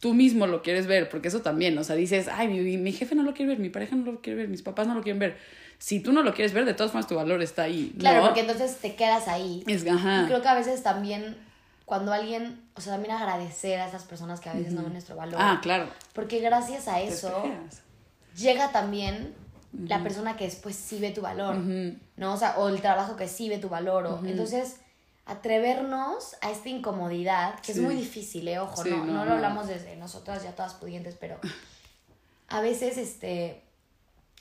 tú 0.00 0.14
mismo 0.14 0.46
lo 0.46 0.62
quieres 0.62 0.86
ver, 0.86 1.10
porque 1.10 1.28
eso 1.28 1.42
también, 1.42 1.76
o 1.76 1.84
sea, 1.84 1.94
dices, 1.94 2.28
ay, 2.28 2.48
mi, 2.48 2.78
mi, 2.78 2.92
jefe 2.92 3.14
no 3.14 3.22
lo 3.22 3.34
quiere 3.34 3.50
ver, 3.50 3.58
mi 3.58 3.68
pareja 3.68 3.94
no 3.94 4.10
lo 4.10 4.22
quiere 4.22 4.38
ver, 4.38 4.48
mis 4.48 4.62
papás 4.62 4.86
no 4.86 4.94
lo 4.94 5.02
quieren 5.02 5.18
ver. 5.18 5.36
Si 5.76 6.00
tú 6.00 6.12
no 6.12 6.22
lo 6.22 6.32
quieres 6.32 6.54
ver, 6.54 6.64
de 6.64 6.72
todas 6.72 6.90
formas 6.90 7.06
tu 7.06 7.16
valor 7.16 7.42
está 7.42 7.64
ahí. 7.64 7.94
Claro, 7.98 8.22
porque 8.24 8.40
entonces 8.40 8.78
te 8.78 8.94
quedas 8.94 9.28
ahí. 9.28 9.62
Es, 9.66 9.86
ajá. 9.86 10.22
Y 10.22 10.26
creo 10.28 10.40
que 10.40 10.48
a 10.48 10.54
veces 10.54 10.82
también 10.82 11.36
cuando 11.84 12.12
alguien, 12.12 12.62
o 12.74 12.80
sea, 12.80 12.94
también 12.94 13.14
agradecer 13.14 13.78
a 13.78 13.88
esas 13.88 14.04
personas 14.04 14.40
que 14.40 14.48
a 14.48 14.54
veces 14.54 14.72
no 14.72 14.82
ven 14.82 14.92
nuestro 14.92 15.16
valor. 15.16 15.38
Ah, 15.38 15.60
claro. 15.62 15.88
Porque 16.14 16.40
gracias 16.40 16.88
a 16.88 17.02
eso 17.02 17.44
llega 18.36 18.72
también 18.72 19.34
la 19.72 20.02
persona 20.02 20.36
que 20.36 20.44
después 20.44 20.76
sí 20.76 20.98
ve 20.98 21.10
tu 21.10 21.22
valor, 21.22 21.56
¿no? 21.56 22.34
O 22.34 22.36
sea, 22.36 22.58
o 22.58 22.68
el 22.68 22.80
trabajo 22.80 23.16
que 23.16 23.28
sí 23.28 23.48
ve 23.48 23.58
tu 23.58 23.68
valor. 23.68 24.06
O, 24.06 24.24
Entonces, 24.24 24.76
atrevernos 25.24 26.36
a 26.40 26.50
esta 26.50 26.68
incomodidad, 26.68 27.58
que 27.60 27.72
es 27.72 27.78
muy 27.78 27.94
difícil, 27.94 28.48
¿eh? 28.48 28.58
Ojo, 28.58 28.84
no, 28.84 29.04
no, 29.04 29.24
lo 29.24 29.32
hablamos 29.32 29.68
desde 29.68 29.96
nosotras 29.96 30.42
ya 30.42 30.54
todas 30.54 30.74
pudientes, 30.74 31.16
pero 31.18 31.38
a 32.48 32.60
veces, 32.60 32.98
este, 32.98 33.62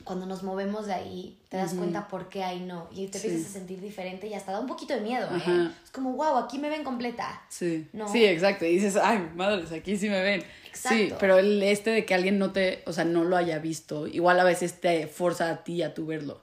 cuando 0.03 0.25
nos 0.25 0.43
movemos 0.43 0.87
de 0.87 0.93
ahí, 0.93 1.37
te 1.49 1.57
das 1.57 1.73
cuenta 1.73 2.07
por 2.07 2.29
qué 2.29 2.43
ahí 2.43 2.61
no. 2.61 2.87
Y 2.91 3.07
te 3.07 3.17
empiezas 3.17 3.49
a 3.49 3.53
sentir 3.53 3.81
diferente 3.81 4.27
y 4.27 4.33
hasta 4.33 4.51
da 4.51 4.59
un 4.59 4.67
poquito 4.67 4.93
de 4.93 5.01
miedo, 5.01 5.27
¿eh? 5.35 5.69
Es 5.83 5.91
como, 5.91 6.13
wow, 6.13 6.37
aquí 6.37 6.59
me 6.59 6.69
ven 6.69 6.83
completa. 6.83 7.41
Sí. 7.49 7.87
Sí, 8.11 8.25
exacto. 8.25 8.65
Y 8.65 8.75
dices, 8.75 8.95
ay, 8.95 9.29
madres, 9.35 9.71
aquí 9.71 9.97
sí 9.97 10.09
me 10.09 10.21
ven. 10.21 10.43
Exacto. 10.67 10.97
Sí, 10.97 11.13
pero 11.19 11.37
el 11.37 11.61
este 11.63 11.89
de 11.89 12.05
que 12.05 12.13
alguien 12.13 12.39
no 12.39 12.51
te, 12.51 12.83
o 12.85 12.93
sea, 12.93 13.03
no 13.03 13.23
lo 13.23 13.35
haya 13.35 13.59
visto, 13.59 14.07
igual 14.07 14.39
a 14.39 14.43
veces 14.43 14.79
te 14.79 15.07
forza 15.07 15.49
a 15.49 15.63
ti 15.63 15.83
a 15.83 15.93
tu 15.93 16.05
verlo. 16.05 16.41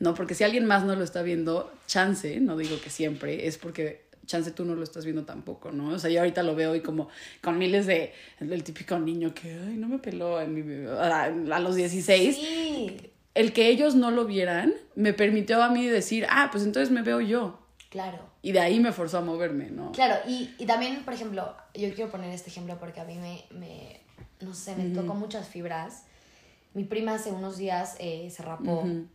¿No? 0.00 0.14
Porque 0.14 0.34
si 0.34 0.44
alguien 0.44 0.64
más 0.64 0.84
no 0.84 0.94
lo 0.94 1.02
está 1.02 1.22
viendo, 1.22 1.72
chance, 1.88 2.38
no 2.38 2.56
digo 2.56 2.80
que 2.80 2.88
siempre, 2.88 3.48
es 3.48 3.58
porque 3.58 4.07
chance 4.28 4.52
tú 4.52 4.64
no 4.64 4.76
lo 4.76 4.84
estás 4.84 5.04
viendo 5.04 5.24
tampoco, 5.24 5.72
¿no? 5.72 5.88
O 5.88 5.98
sea, 5.98 6.10
yo 6.10 6.20
ahorita 6.20 6.44
lo 6.44 6.54
veo 6.54 6.76
y 6.76 6.80
como 6.80 7.08
con 7.42 7.58
miles 7.58 7.86
de, 7.86 8.12
el 8.38 8.62
típico 8.62 8.96
niño 9.00 9.34
que, 9.34 9.50
ay, 9.50 9.76
no 9.76 9.88
me 9.88 9.98
peló 9.98 10.40
en 10.40 10.54
mi, 10.54 10.86
a, 10.86 11.24
a 11.24 11.60
los 11.60 11.74
16. 11.74 12.36
Sí. 12.36 13.10
El 13.34 13.52
que 13.52 13.68
ellos 13.68 13.94
no 13.96 14.10
lo 14.10 14.24
vieran 14.24 14.74
me 14.94 15.12
permitió 15.12 15.62
a 15.62 15.70
mí 15.70 15.86
decir, 15.86 16.26
ah, 16.30 16.48
pues 16.52 16.62
entonces 16.64 16.92
me 16.92 17.02
veo 17.02 17.20
yo. 17.20 17.58
Claro. 17.90 18.18
Y 18.42 18.52
de 18.52 18.60
ahí 18.60 18.78
me 18.78 18.92
forzó 18.92 19.18
a 19.18 19.20
moverme, 19.22 19.70
¿no? 19.70 19.92
Claro, 19.92 20.16
y, 20.28 20.54
y 20.58 20.66
también, 20.66 21.04
por 21.04 21.14
ejemplo, 21.14 21.56
yo 21.74 21.92
quiero 21.94 22.10
poner 22.10 22.32
este 22.32 22.50
ejemplo 22.50 22.78
porque 22.78 23.00
a 23.00 23.04
mí 23.04 23.16
me, 23.16 23.44
me 23.58 24.00
no 24.40 24.54
sé, 24.54 24.76
me 24.76 24.90
tocó 24.94 25.14
muchas 25.14 25.48
fibras. 25.48 26.04
Mi 26.74 26.84
prima 26.84 27.14
hace 27.14 27.30
unos 27.30 27.56
días 27.56 27.96
eh, 27.98 28.28
se 28.30 28.42
rapó 28.42 28.80
Ujú. 28.82 29.06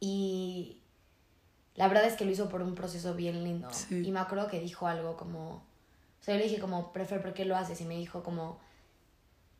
y 0.00 0.82
la 1.76 1.88
verdad 1.88 2.04
es 2.04 2.14
que 2.14 2.24
lo 2.24 2.30
hizo 2.30 2.48
por 2.48 2.62
un 2.62 2.74
proceso 2.74 3.14
bien 3.14 3.42
lindo. 3.44 3.68
Sí. 3.72 4.02
Y 4.06 4.10
me 4.12 4.20
acuerdo 4.20 4.48
que 4.48 4.60
dijo 4.60 4.86
algo 4.86 5.16
como, 5.16 5.48
o 5.50 5.62
sea, 6.24 6.34
yo 6.34 6.38
le 6.38 6.48
dije 6.48 6.60
como, 6.60 6.92
prefer, 6.92 7.20
¿por 7.22 7.34
qué 7.34 7.44
lo 7.44 7.56
haces? 7.56 7.80
Y 7.80 7.84
me 7.84 7.96
dijo 7.96 8.22
como, 8.22 8.58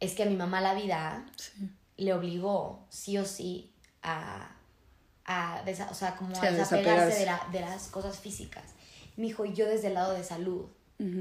es 0.00 0.14
que 0.14 0.23
a 0.23 0.26
mi 0.26 0.37
mamá 0.37 0.61
la 0.61 0.75
vida 0.75 1.26
Sí. 1.37 1.71
le 1.97 2.12
obligó 2.14 2.85
sí 2.88 3.18
o 3.18 3.25
sí 3.25 3.73
a, 4.02 4.50
a 5.25 5.62
desa- 5.64 5.90
o 5.90 5.94
sea, 5.94 6.16
como 6.16 6.35
Sí, 6.35 6.47
a 6.47 6.50
desapegarse 6.52 7.06
desapegarse. 7.06 7.18
de, 7.21 7.26
la- 7.26 7.49
de 7.52 7.61
las 7.61 7.88
cosas 7.88 8.18
físicas. 8.18 8.64
Me 9.16 9.25
dijo, 9.26 9.44
y 9.44 9.54
yo 9.54 9.66
desde 9.66 9.88
el 9.88 9.94
lado 9.94 10.12
de 10.12 10.25
salud 10.25 10.66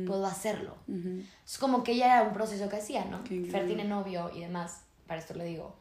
puedo 0.08 0.26
hacerlo. 0.28 0.76
Es 1.46 1.58
como 1.58 1.84
que 1.84 1.94
ella 1.94 2.06
era 2.20 2.24
un 2.28 2.34
proceso 2.34 2.70
que 2.70 2.78
hacía, 2.78 3.06
¿no? 3.06 3.20
Fer 3.52 3.66
tiene 3.68 3.84
novio 3.84 4.32
y 4.34 4.40
demás, 4.40 4.82
para 5.08 5.20
esto 5.20 5.34
le 5.34 5.46
digo. 5.46 5.76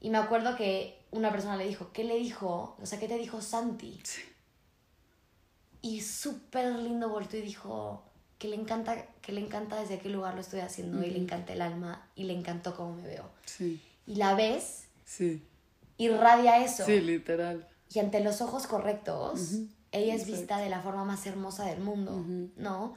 Y 0.00 0.10
me 0.10 0.18
acuerdo 0.18 0.56
que 0.56 0.98
una 1.14 1.30
persona 1.30 1.56
le 1.56 1.66
dijo, 1.66 1.90
¿qué 1.92 2.04
le 2.04 2.16
dijo? 2.18 2.76
O 2.80 2.86
sea, 2.86 2.98
¿qué 2.98 3.08
te 3.08 3.16
dijo 3.18 3.40
Santi? 3.40 4.00
Sí. 4.02 4.22
Y 5.82 6.00
súper 6.00 6.72
lindo 6.76 7.08
volteó 7.08 7.38
y 7.38 7.42
dijo 7.42 8.02
que 8.38 8.48
le 8.48 8.56
encanta, 8.56 9.06
que 9.22 9.32
le 9.32 9.40
encanta 9.40 9.80
desde 9.80 9.98
qué 9.98 10.08
lugar 10.08 10.34
lo 10.34 10.40
estoy 10.40 10.60
haciendo 10.60 11.02
y 11.04 11.10
le 11.10 11.18
encanta 11.18 11.52
el 11.52 11.62
alma 11.62 12.06
y 12.14 12.24
le 12.24 12.32
encantó 12.32 12.74
cómo 12.74 12.94
me 12.96 13.06
veo. 13.06 13.30
Sí. 13.44 13.80
Y 14.06 14.16
la 14.16 14.34
ves, 14.34 14.84
Sí. 15.04 15.42
irradia 15.98 16.64
eso. 16.64 16.84
Sí, 16.84 17.00
literal. 17.00 17.68
Y 17.92 17.98
ante 17.98 18.20
los 18.20 18.40
ojos 18.40 18.66
correctos, 18.66 19.52
ella 19.92 20.14
es 20.14 20.22
exacto. 20.22 20.36
vista 20.38 20.58
de 20.58 20.68
la 20.70 20.80
forma 20.80 21.04
más 21.04 21.24
hermosa 21.26 21.64
del 21.66 21.80
mundo. 21.80 22.24
¿no? 22.56 22.94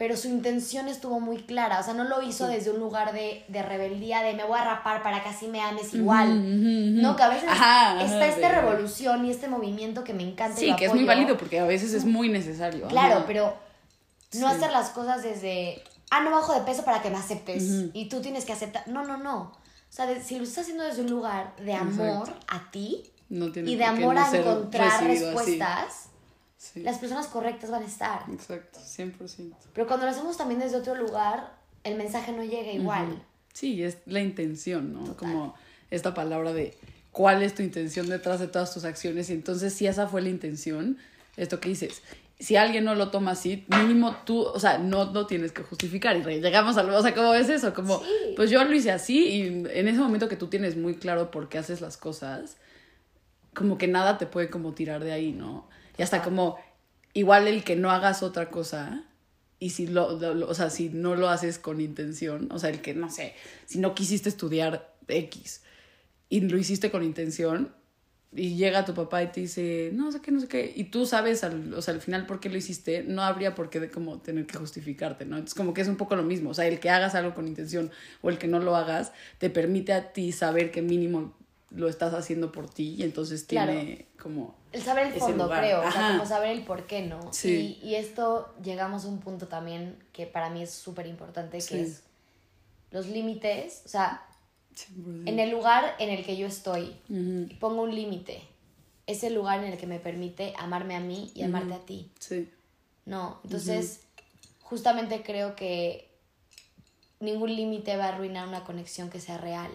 Pero 0.00 0.16
su 0.16 0.28
intención 0.28 0.88
estuvo 0.88 1.20
muy 1.20 1.42
clara, 1.42 1.78
o 1.78 1.82
sea, 1.82 1.92
no 1.92 2.04
lo 2.04 2.22
hizo 2.22 2.46
desde 2.48 2.70
un 2.70 2.80
lugar 2.80 3.12
de, 3.12 3.44
de 3.48 3.62
rebeldía, 3.62 4.22
de 4.22 4.32
me 4.32 4.44
voy 4.44 4.58
a 4.58 4.64
rapar 4.64 5.02
para 5.02 5.22
que 5.22 5.28
así 5.28 5.46
me 5.46 5.60
ames 5.60 5.92
igual. 5.92 7.02
No, 7.02 7.16
que 7.16 7.22
a 7.22 7.28
veces 7.28 7.46
Ajá, 7.46 7.90
ajá, 7.98 8.04
está 8.06 8.26
esta 8.26 8.48
revolución 8.62 9.26
y 9.26 9.30
este 9.30 9.46
movimiento 9.46 10.02
que 10.02 10.14
me 10.14 10.22
encanta. 10.22 10.56
y 10.58 10.64
Sí, 10.64 10.70
lo 10.70 10.76
que 10.76 10.86
es 10.86 10.94
muy 10.94 11.04
válido 11.04 11.36
porque 11.36 11.60
a 11.60 11.66
veces 11.66 11.92
es 11.92 12.06
muy 12.06 12.30
necesario. 12.30 12.88
Claro, 12.88 13.16
ajá. 13.16 13.24
pero 13.26 13.54
no 14.38 14.48
Sí. 14.48 14.56
hacer 14.56 14.70
las 14.72 14.88
cosas 14.88 15.22
desde, 15.22 15.82
ah, 16.10 16.22
no 16.22 16.30
bajo 16.30 16.54
de 16.54 16.62
peso 16.62 16.82
para 16.82 17.02
que 17.02 17.10
me 17.10 17.18
aceptes 17.18 17.62
y 17.92 18.08
tú 18.08 18.22
tienes 18.22 18.46
que 18.46 18.54
aceptar. 18.54 18.88
No, 18.88 19.04
no, 19.04 19.18
no. 19.18 19.38
O 19.52 19.52
sea, 19.92 20.06
de- 20.06 20.22
si 20.22 20.38
lo 20.38 20.44
estás 20.44 20.62
haciendo 20.62 20.82
desde 20.82 21.02
un 21.02 21.10
lugar 21.10 21.54
de 21.56 21.74
amor 21.74 22.20
Exacto. 22.30 22.46
a 22.48 22.70
ti 22.70 23.10
No 23.28 23.48
y 23.48 23.76
de 23.76 23.84
amor 23.84 24.14
no 24.14 24.24
a 24.24 24.34
encontrar 24.34 24.88
así. 25.04 25.24
Sí. 26.62 26.80
las 26.82 26.98
personas 26.98 27.26
correctas 27.28 27.70
van 27.70 27.82
a 27.82 27.86
estar. 27.86 28.22
Exacto, 28.30 28.78
100%. 28.80 29.54
Pero 29.72 29.86
cuando 29.86 30.04
lo 30.04 30.12
hacemos 30.12 30.36
también 30.36 30.60
desde 30.60 30.76
otro 30.76 30.94
lugar, 30.94 31.54
el 31.84 31.96
mensaje 31.96 32.32
no 32.32 32.44
llega 32.44 32.70
igual. 32.70 33.22
Sí, 33.54 33.82
es 33.82 33.96
la 34.04 34.20
intención, 34.20 34.92
¿no? 34.92 35.16
Como 35.16 35.54
esta 35.90 36.12
palabra 36.12 36.52
de 36.52 36.76
cuál 37.12 37.42
es 37.42 37.54
tu 37.54 37.62
intención 37.62 38.10
detrás 38.10 38.40
de 38.40 38.46
todas 38.46 38.74
tus 38.74 38.84
acciones. 38.84 39.30
Y 39.30 39.32
entonces, 39.32 39.72
si 39.72 39.86
esa 39.86 40.06
fue 40.06 40.20
la 40.20 40.28
intención, 40.28 40.98
esto 41.38 41.60
que 41.60 41.70
dices, 41.70 42.02
si 42.38 42.56
alguien 42.56 42.84
no 42.84 42.94
lo 42.94 43.10
toma 43.10 43.30
así, 43.30 43.64
mínimo 43.68 44.14
tú, 44.26 44.42
o 44.42 44.60
sea, 44.60 44.76
no, 44.76 45.10
no 45.12 45.26
tienes 45.26 45.52
que 45.52 45.62
justificar. 45.62 46.14
Y 46.16 46.40
llegamos 46.42 46.76
a 46.76 46.82
lo, 46.82 46.94
o 46.94 47.02
sea, 47.02 47.14
¿cómo 47.14 47.32
es 47.32 47.48
eso? 47.48 47.72
Como, 47.72 48.00
Sí. 48.00 48.34
pues 48.36 48.50
yo 48.50 48.62
lo 48.62 48.74
hice 48.74 48.90
así 48.90 49.28
y 49.28 49.42
en 49.46 49.88
ese 49.88 49.98
momento 49.98 50.28
que 50.28 50.36
tú 50.36 50.48
tienes 50.48 50.76
muy 50.76 50.94
claro 50.96 51.30
por 51.30 51.48
qué 51.48 51.56
haces 51.56 51.80
las 51.80 51.96
cosas, 51.96 52.58
como 53.54 53.78
que 53.78 53.88
nada 53.88 54.18
te 54.18 54.26
puede 54.26 54.50
como 54.50 54.74
tirar 54.74 55.02
de 55.02 55.12
ahí, 55.12 55.32
¿no? 55.32 55.66
Y 56.00 56.02
hasta 56.02 56.22
como, 56.22 56.56
igual 57.12 57.46
el 57.46 57.62
que 57.62 57.76
no 57.76 57.90
hagas 57.90 58.22
otra 58.22 58.48
cosa, 58.48 59.04
y 59.58 59.68
si 59.68 59.86
lo, 59.86 60.12
lo- 60.18 60.48
o 60.48 60.54
sea, 60.54 60.70
si 60.70 60.88
no 60.88 61.14
lo 61.14 61.28
haces 61.28 61.58
con 61.58 61.78
intención, 61.82 62.48
o 62.50 62.58
sea, 62.58 62.70
el 62.70 62.80
que, 62.80 62.94
no 62.94 63.10
sé, 63.10 63.34
si 63.66 63.78
no 63.80 63.94
quisiste 63.94 64.30
estudiar 64.30 64.94
X 65.08 65.60
y 66.30 66.40
lo 66.40 66.56
hiciste 66.56 66.90
con 66.90 67.04
intención, 67.04 67.74
y 68.34 68.54
llega 68.56 68.86
tu 68.86 68.94
papá 68.94 69.22
y 69.22 69.26
te 69.26 69.42
dice, 69.42 69.90
no 69.92 70.10
sé 70.10 70.22
qué, 70.22 70.30
no 70.30 70.40
sé 70.40 70.48
qué, 70.48 70.72
y 70.74 70.84
tú 70.84 71.04
sabes, 71.04 71.44
al, 71.44 71.74
o 71.74 71.82
sea, 71.82 71.92
al 71.92 72.00
final 72.00 72.24
por 72.24 72.40
qué 72.40 72.48
lo 72.48 72.56
hiciste, 72.56 73.02
no 73.02 73.20
habría 73.22 73.54
por 73.54 73.68
qué 73.68 73.78
de 73.78 73.90
como 73.90 74.22
tener 74.22 74.46
que 74.46 74.56
justificarte, 74.56 75.26
¿no? 75.26 75.36
Entonces 75.36 75.54
como 75.54 75.74
que 75.74 75.82
es 75.82 75.88
un 75.88 75.96
poco 75.96 76.16
lo 76.16 76.22
mismo, 76.22 76.48
o 76.48 76.54
sea, 76.54 76.66
el 76.66 76.80
que 76.80 76.88
hagas 76.88 77.14
algo 77.14 77.34
con 77.34 77.46
intención 77.46 77.90
o 78.22 78.30
el 78.30 78.38
que 78.38 78.46
no 78.48 78.58
lo 78.60 78.74
hagas, 78.74 79.12
te 79.36 79.50
permite 79.50 79.92
a 79.92 80.14
ti 80.14 80.32
saber 80.32 80.70
que 80.70 80.80
mínimo 80.80 81.36
lo 81.70 81.88
estás 81.88 82.14
haciendo 82.14 82.50
por 82.52 82.68
ti 82.68 82.94
y 82.98 83.02
entonces 83.04 83.44
Claro. 83.44 83.72
tiene 83.72 84.06
como... 84.20 84.54
El 84.72 84.82
saber 84.82 85.06
el 85.08 85.12
fondo, 85.14 85.44
lugar. 85.44 85.60
creo. 85.62 85.80
O 85.86 85.90
sea, 85.90 86.08
como 86.12 86.26
saber 86.26 86.50
el 86.50 86.64
por 86.64 86.86
qué, 86.86 87.02
¿no? 87.02 87.32
Sí. 87.32 87.78
Y, 87.82 87.88
y 87.90 87.94
esto 87.96 88.54
llegamos 88.62 89.04
a 89.04 89.08
un 89.08 89.20
punto 89.20 89.46
también 89.48 89.96
que 90.12 90.26
para 90.26 90.50
mí 90.50 90.62
es 90.62 90.70
súper 90.72 91.06
importante, 91.06 91.58
que 91.58 91.62
Sí. 91.62 91.78
es 91.78 92.02
los 92.90 93.06
límites. 93.06 93.82
O 93.86 93.88
sea, 93.88 94.26
100%. 94.74 95.28
en 95.28 95.38
el 95.38 95.50
lugar 95.50 95.94
en 95.98 96.10
el 96.10 96.24
que 96.24 96.36
yo 96.36 96.46
estoy, 96.46 96.96
pongo 97.60 97.82
un 97.82 97.94
límite. 97.94 98.42
Es 99.06 99.22
el 99.24 99.34
lugar 99.34 99.62
en 99.64 99.72
el 99.72 99.78
que 99.78 99.86
me 99.86 99.98
permite 99.98 100.54
amarme 100.58 100.94
a 100.96 101.00
mí 101.00 101.30
y 101.34 101.42
amarte 101.42 101.74
a 101.74 101.80
ti. 101.80 102.10
Sí. 102.20 102.48
No, 103.06 103.40
entonces 103.44 104.02
justamente 104.60 105.22
creo 105.24 105.56
que 105.56 106.08
ningún 107.18 107.54
límite 107.54 107.96
va 107.96 108.04
a 108.06 108.08
arruinar 108.08 108.46
una 108.48 108.62
conexión 108.64 109.10
que 109.10 109.20
sea 109.20 109.36
real. 109.38 109.70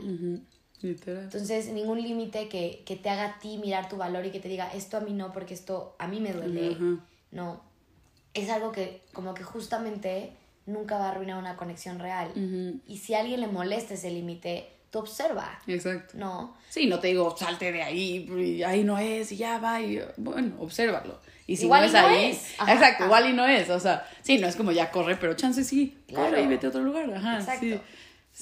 Literal. 0.85 1.23
Entonces, 1.23 1.67
ningún 1.69 2.01
límite 2.01 2.47
que, 2.47 2.83
que 2.85 2.95
te 2.95 3.09
haga 3.09 3.25
a 3.25 3.39
ti 3.39 3.57
mirar 3.57 3.89
tu 3.89 3.97
valor 3.97 4.25
y 4.25 4.31
que 4.31 4.39
te 4.39 4.47
diga, 4.47 4.67
esto 4.73 4.97
a 4.97 4.99
mí 5.01 5.13
no, 5.13 5.31
porque 5.31 5.53
esto 5.53 5.95
a 5.99 6.07
mí 6.07 6.19
me 6.19 6.31
duele. 6.33 6.73
Ajá. 6.75 7.05
No. 7.31 7.61
Es 8.33 8.49
algo 8.49 8.71
que 8.71 9.01
como 9.13 9.33
que 9.33 9.43
justamente 9.43 10.31
nunca 10.65 10.97
va 10.97 11.07
a 11.07 11.11
arruinar 11.11 11.37
una 11.37 11.55
conexión 11.55 11.99
real. 11.99 12.29
Ujú, 12.35 12.79
Y 12.87 12.97
si 12.97 13.13
a 13.13 13.21
alguien 13.21 13.41
le 13.41 13.47
molesta 13.47 13.93
ese 13.93 14.11
límite, 14.11 14.67
tú 14.91 14.99
observa. 14.99 15.59
Exacto. 15.67 16.13
No. 16.17 16.55
Sí, 16.69 16.87
no 16.87 16.99
te 16.99 17.07
digo, 17.07 17.35
salte 17.37 17.71
de 17.71 17.81
ahí, 17.81 18.27
y 18.57 18.63
ahí 18.63 18.83
no 18.83 18.97
es, 18.97 19.31
y 19.31 19.37
ya 19.37 19.57
va, 19.59 19.81
y 19.81 20.01
bueno, 20.17 20.55
obsérvalo. 20.59 21.19
Y 21.47 21.57
si 21.57 21.65
Igual 21.65 21.81
no 21.81 21.87
es 21.87 21.93
no 21.93 21.99
ahí, 22.07 22.25
es. 22.31 22.55
Ajá. 22.59 22.73
exacto, 22.73 23.05
igual 23.05 23.29
y 23.29 23.33
no 23.33 23.45
es, 23.45 23.69
o 23.69 23.79
sea, 23.79 24.07
sí, 24.23 24.37
no 24.39 24.47
es 24.47 24.55
como 24.55 24.71
ya 24.71 24.89
corre, 24.91 25.15
pero 25.15 25.33
chance 25.35 25.63
sí, 25.63 25.95
Claro. 26.07 26.25
corre 26.31 26.41
y 26.43 26.47
vete 26.47 26.65
a 26.65 26.69
otro 26.69 26.81
lugar, 26.81 27.13
ajá, 27.13 27.39
Exacto. 27.39 27.61
sí. 27.61 27.79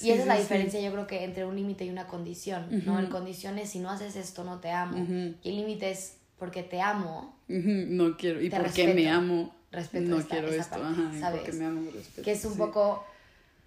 Y 0.02 0.10
esa 0.10 0.22
es 0.22 0.26
la 0.26 0.34
sí, 0.34 0.38
sí. 0.38 0.42
diferencia, 0.48 0.80
yo 0.80 0.90
creo 0.92 1.06
que 1.06 1.24
entre 1.24 1.44
un 1.44 1.54
límite 1.56 1.84
y 1.84 1.90
una 1.90 2.06
condición, 2.06 2.66
¿no? 2.84 2.98
El 2.98 3.08
condición 3.08 3.58
es 3.58 3.70
si 3.70 3.78
no 3.78 3.90
haces 3.90 4.16
esto, 4.16 4.42
no 4.44 4.58
te 4.60 4.70
amo. 4.70 5.00
Ujú. 5.02 5.34
Y 5.42 5.48
el 5.50 5.56
límite 5.56 5.90
es 5.90 6.16
porque 6.38 6.62
te 6.62 6.80
amo, 6.80 7.36
Ujú, 7.48 7.68
No 7.88 8.16
quiero, 8.16 8.40
y 8.40 8.48
porque 8.50 8.62
respeto. 8.64 8.94
me 8.94 9.08
amo, 9.10 9.54
Respeto 9.70 10.08
no 10.10 10.18
esta- 10.18 10.30
quiero 10.30 10.48
esta 10.48 10.62
esto, 10.62 10.80
parte, 10.80 11.00
ajá, 11.00 11.20
¿sabes? 11.20 11.40
porque 11.42 11.52
me 11.58 11.64
amo, 11.66 11.90
respeto. 11.92 12.22
que 12.22 12.32
es 12.32 12.44
un 12.44 12.52
sí. 12.52 12.58
poco, 12.58 13.04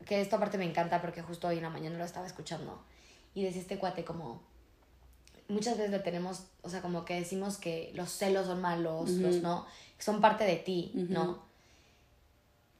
que 0.06 0.20
esto 0.22 0.36
aparte 0.36 0.58
me 0.58 0.66
encanta 0.66 1.02
porque 1.02 1.22
justo 1.22 1.48
hoy 1.48 1.58
en 1.58 1.64
la 1.64 1.70
mañana 1.70 1.98
lo 1.98 2.04
estaba 2.06 2.26
escuchando 2.28 2.82
y 3.36 3.44
decía 3.44 3.62
este 3.62 3.78
cuate 3.78 4.04
como, 4.04 4.42
muchas 5.48 5.78
veces 5.78 5.92
le 5.92 6.00
tenemos, 6.00 6.44
o 6.62 6.70
sea, 6.70 6.82
como 6.82 7.06
que 7.06 7.14
decimos 7.16 7.58
que 7.58 7.92
los 7.96 8.10
celos 8.12 8.48
son 8.48 8.62
malos, 8.62 9.12
los 9.12 9.38
no, 9.42 9.66
son 10.00 10.20
parte 10.22 10.44
de 10.44 10.58
ti, 10.58 10.92
¿no? 11.10 11.42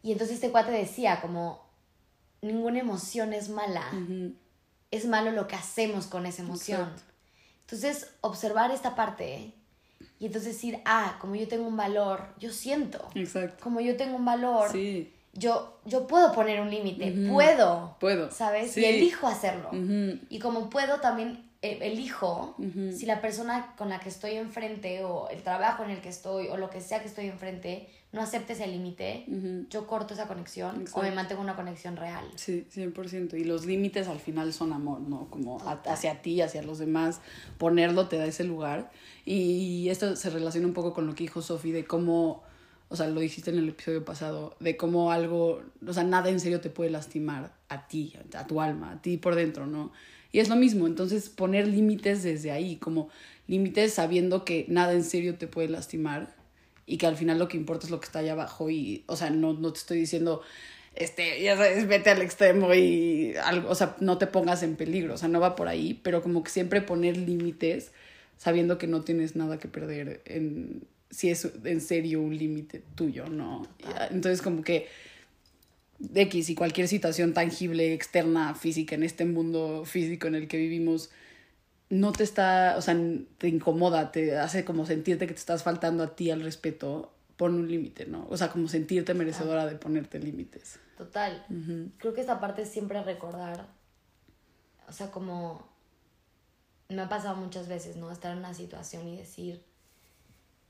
Y 0.04 0.12
entonces 0.12 0.36
este 0.36 0.52
cuate 0.52 0.72
decía 0.72 1.22
como, 1.22 1.66
ninguna 2.42 2.80
emoción 2.80 3.34
es 3.34 3.50
mala, 3.50 3.86
es 4.92 5.06
malo 5.06 5.32
lo 5.32 5.48
que 5.48 5.56
hacemos 5.56 6.08
con 6.08 6.26
esa 6.26 6.44
emoción. 6.44 6.82
Exacto. 6.82 7.04
Entonces, 7.62 8.14
observar 8.22 8.72
esta 8.72 8.96
parte 8.96 9.54
y 10.20 10.26
entonces 10.26 10.54
decir, 10.54 10.80
ah, 10.86 11.18
como 11.20 11.36
yo 11.36 11.48
tengo 11.48 11.68
un 11.68 11.78
valor, 11.78 12.34
yo 12.40 12.52
siento. 12.52 13.08
Exacto. 13.14 13.64
Como 13.64 13.82
yo 13.82 13.98
tengo 13.98 14.16
un 14.16 14.26
valor, 14.26 14.72
Sí, 14.72 15.14
yo, 15.34 15.80
yo 15.86 16.08
puedo 16.08 16.32
poner 16.32 16.62
un 16.62 16.70
límite, 16.72 17.12
puedo. 17.30 17.96
Puedo, 18.00 18.32
¿Sabes? 18.32 18.72
sí. 18.72 18.82
Y 18.82 18.86
elijo 18.86 19.28
hacerlo. 19.28 19.70
Y 20.30 20.40
como 20.40 20.70
puedo, 20.70 21.00
también 21.00 21.47
eh, 21.62 21.80
elijo 21.82 22.56
si 22.92 23.06
la 23.06 23.20
persona 23.22 23.74
con 23.78 23.90
la 23.90 24.00
que 24.00 24.10
estoy 24.10 24.32
enfrente 24.34 25.04
o 25.04 25.28
el 25.30 25.42
trabajo 25.42 25.84
en 25.84 25.90
el 25.92 26.02
que 26.02 26.10
estoy 26.10 26.48
o 26.48 26.58
lo 26.58 26.70
que 26.70 26.82
sea 26.82 27.02
que 27.02 27.08
estoy 27.08 27.26
enfrente 27.28 27.90
no 28.12 28.22
acepte 28.22 28.54
ese 28.54 28.68
límite, 28.68 29.26
yo 29.70 29.86
corto 29.86 30.14
esa 30.14 30.28
conexión 30.28 30.86
o 30.94 31.02
me 31.02 31.12
mantengo 31.12 31.42
una 31.42 31.56
conexión 31.56 31.98
real. 31.98 32.26
Sí, 32.36 32.66
100%. 32.72 33.36
Y 33.38 33.44
los 33.44 33.66
límites 33.66 34.08
al 34.08 34.20
final 34.20 34.54
son 34.54 34.72
amor, 34.72 35.02
¿no? 35.02 35.28
Como 35.30 35.60
a- 35.62 35.82
hacia 35.88 36.22
ti, 36.22 36.42
hacia 36.42 36.64
los 36.64 36.78
demás. 36.80 37.20
Ponerlo 37.58 38.08
te 38.08 38.18
da 38.18 38.26
ese 38.26 38.44
lugar. 38.46 38.90
Y 39.26 39.90
esto 39.90 40.16
se 40.16 40.30
relaciona 40.30 40.68
un 40.68 40.74
poco 40.74 40.94
con 40.94 41.06
lo 41.06 41.16
que 41.16 41.24
dijo 41.26 41.42
Sofi 41.42 41.72
de 41.72 41.84
cómo, 41.86 42.44
o 42.88 42.96
sea, 42.96 43.08
lo 43.08 43.20
dijiste 43.20 43.52
en 43.52 43.58
el 43.58 43.68
episodio 43.70 44.06
pasado, 44.06 44.56
de 44.62 44.78
cómo 44.78 45.12
algo, 45.12 45.62
o 45.86 45.94
sea, 45.94 46.04
nada 46.04 46.30
en 46.30 46.40
serio 46.40 46.62
te 46.62 46.70
puede 46.70 46.90
lastimar 46.90 47.52
a 47.68 47.88
ti, 47.90 48.14
a 48.36 48.48
tu 48.48 48.62
alma, 48.62 48.94
a 48.94 49.02
ti 49.02 49.18
por 49.18 49.36
dentro, 49.36 49.68
¿no? 49.68 49.92
Y 50.32 50.40
es 50.40 50.50
lo 50.50 50.56
mismo, 50.56 50.88
entonces 50.88 51.30
poner 51.30 51.68
límites 51.68 52.24
desde 52.24 52.52
ahí, 52.52 52.76
como 52.76 53.10
límites 53.48 53.94
sabiendo 53.94 54.46
que 54.46 54.66
nada 54.68 54.94
en 54.94 55.04
serio 55.04 55.36
te 55.36 55.48
puede 55.48 55.70
lastimar 55.70 56.36
y 56.86 56.98
que 56.98 57.06
al 57.06 57.18
final 57.18 57.40
lo 57.40 57.48
que 57.48 57.58
importa 57.58 57.86
es 57.86 57.92
lo 57.92 58.00
que 58.00 58.06
está 58.06 58.20
allá 58.20 58.34
abajo 58.34 58.70
y, 58.70 59.04
o 59.08 59.16
sea, 59.16 59.30
no, 59.30 59.54
no 59.54 59.72
te 59.74 59.80
estoy 59.80 60.00
diciendo, 60.00 60.42
este, 60.96 61.42
ya 61.42 61.56
sabes, 61.56 61.88
vete 61.88 62.10
al 62.10 62.22
extremo 62.22 62.74
y 62.74 63.36
algo, 63.44 63.70
o 63.70 63.76
sea, 63.76 63.96
no 64.00 64.18
te 64.18 64.28
pongas 64.28 64.64
en 64.64 64.76
peligro, 64.76 65.14
o 65.14 65.18
sea, 65.18 65.30
no 65.30 65.40
va 65.40 65.56
por 65.56 65.68
ahí, 65.68 66.00
pero 66.04 66.22
como 66.22 66.44
que 66.44 66.52
siempre 66.52 66.82
poner 66.82 67.18
límites 67.18 67.92
sabiendo 68.38 68.78
que 68.78 68.88
no 68.88 69.02
tienes 69.02 69.36
nada 69.36 69.60
que 69.60 69.68
perder 69.68 70.22
en, 70.26 70.84
si 71.10 71.30
es 71.30 71.48
en 71.64 71.82
serio 71.82 72.22
un 72.22 72.38
límite 72.38 72.82
tuyo, 72.96 73.28
¿no? 73.28 73.68
Entonces 74.10 74.42
como 74.42 74.64
que 74.64 74.88
X 76.00 76.50
y 76.50 76.56
cualquier 76.56 76.88
situación 76.88 77.34
tangible, 77.34 77.94
externa, 77.94 78.54
física, 78.56 78.96
en 78.96 79.04
este 79.04 79.26
mundo 79.26 79.84
físico 79.86 80.28
en 80.28 80.36
el 80.36 80.48
que 80.48 80.58
vivimos, 80.58 81.10
no 81.90 82.12
te 82.12 82.24
está, 82.24 82.76
o 82.78 82.82
sea, 82.82 82.96
te 83.38 83.48
incomoda, 83.48 84.12
te 84.12 84.38
hace 84.38 84.66
como 84.66 84.86
sentirte 84.86 85.28
que 85.28 85.34
te 85.34 85.40
estás 85.40 85.64
faltando 85.64 86.04
a 86.04 86.16
ti 86.16 86.30
al 86.32 86.42
respeto, 86.42 87.14
pon 87.38 87.56
un 87.56 87.68
límite, 87.68 88.06
¿no? 88.06 88.28
O 88.30 88.38
sea, 88.38 88.50
como 88.50 88.68
sentirte 88.68 89.14
merecedora 89.14 89.66
de 89.66 89.76
ponerte 89.76 90.20
límites. 90.20 90.80
Total. 90.98 91.46
Creo 91.98 92.14
que 92.14 92.22
esta 92.22 92.40
parte 92.40 92.64
es 92.64 92.70
siempre 92.70 93.02
recordar, 93.04 93.68
o 94.88 94.92
sea, 94.92 95.12
como 95.12 95.68
me 96.90 97.02
ha 97.02 97.10
pasado 97.10 97.36
muchas 97.36 97.68
veces, 97.68 97.98
¿no? 97.98 98.12
Estar 98.12 98.32
en 98.32 98.40
una 98.40 98.54
situación 98.54 99.08
y 99.08 99.18
decir, 99.18 99.64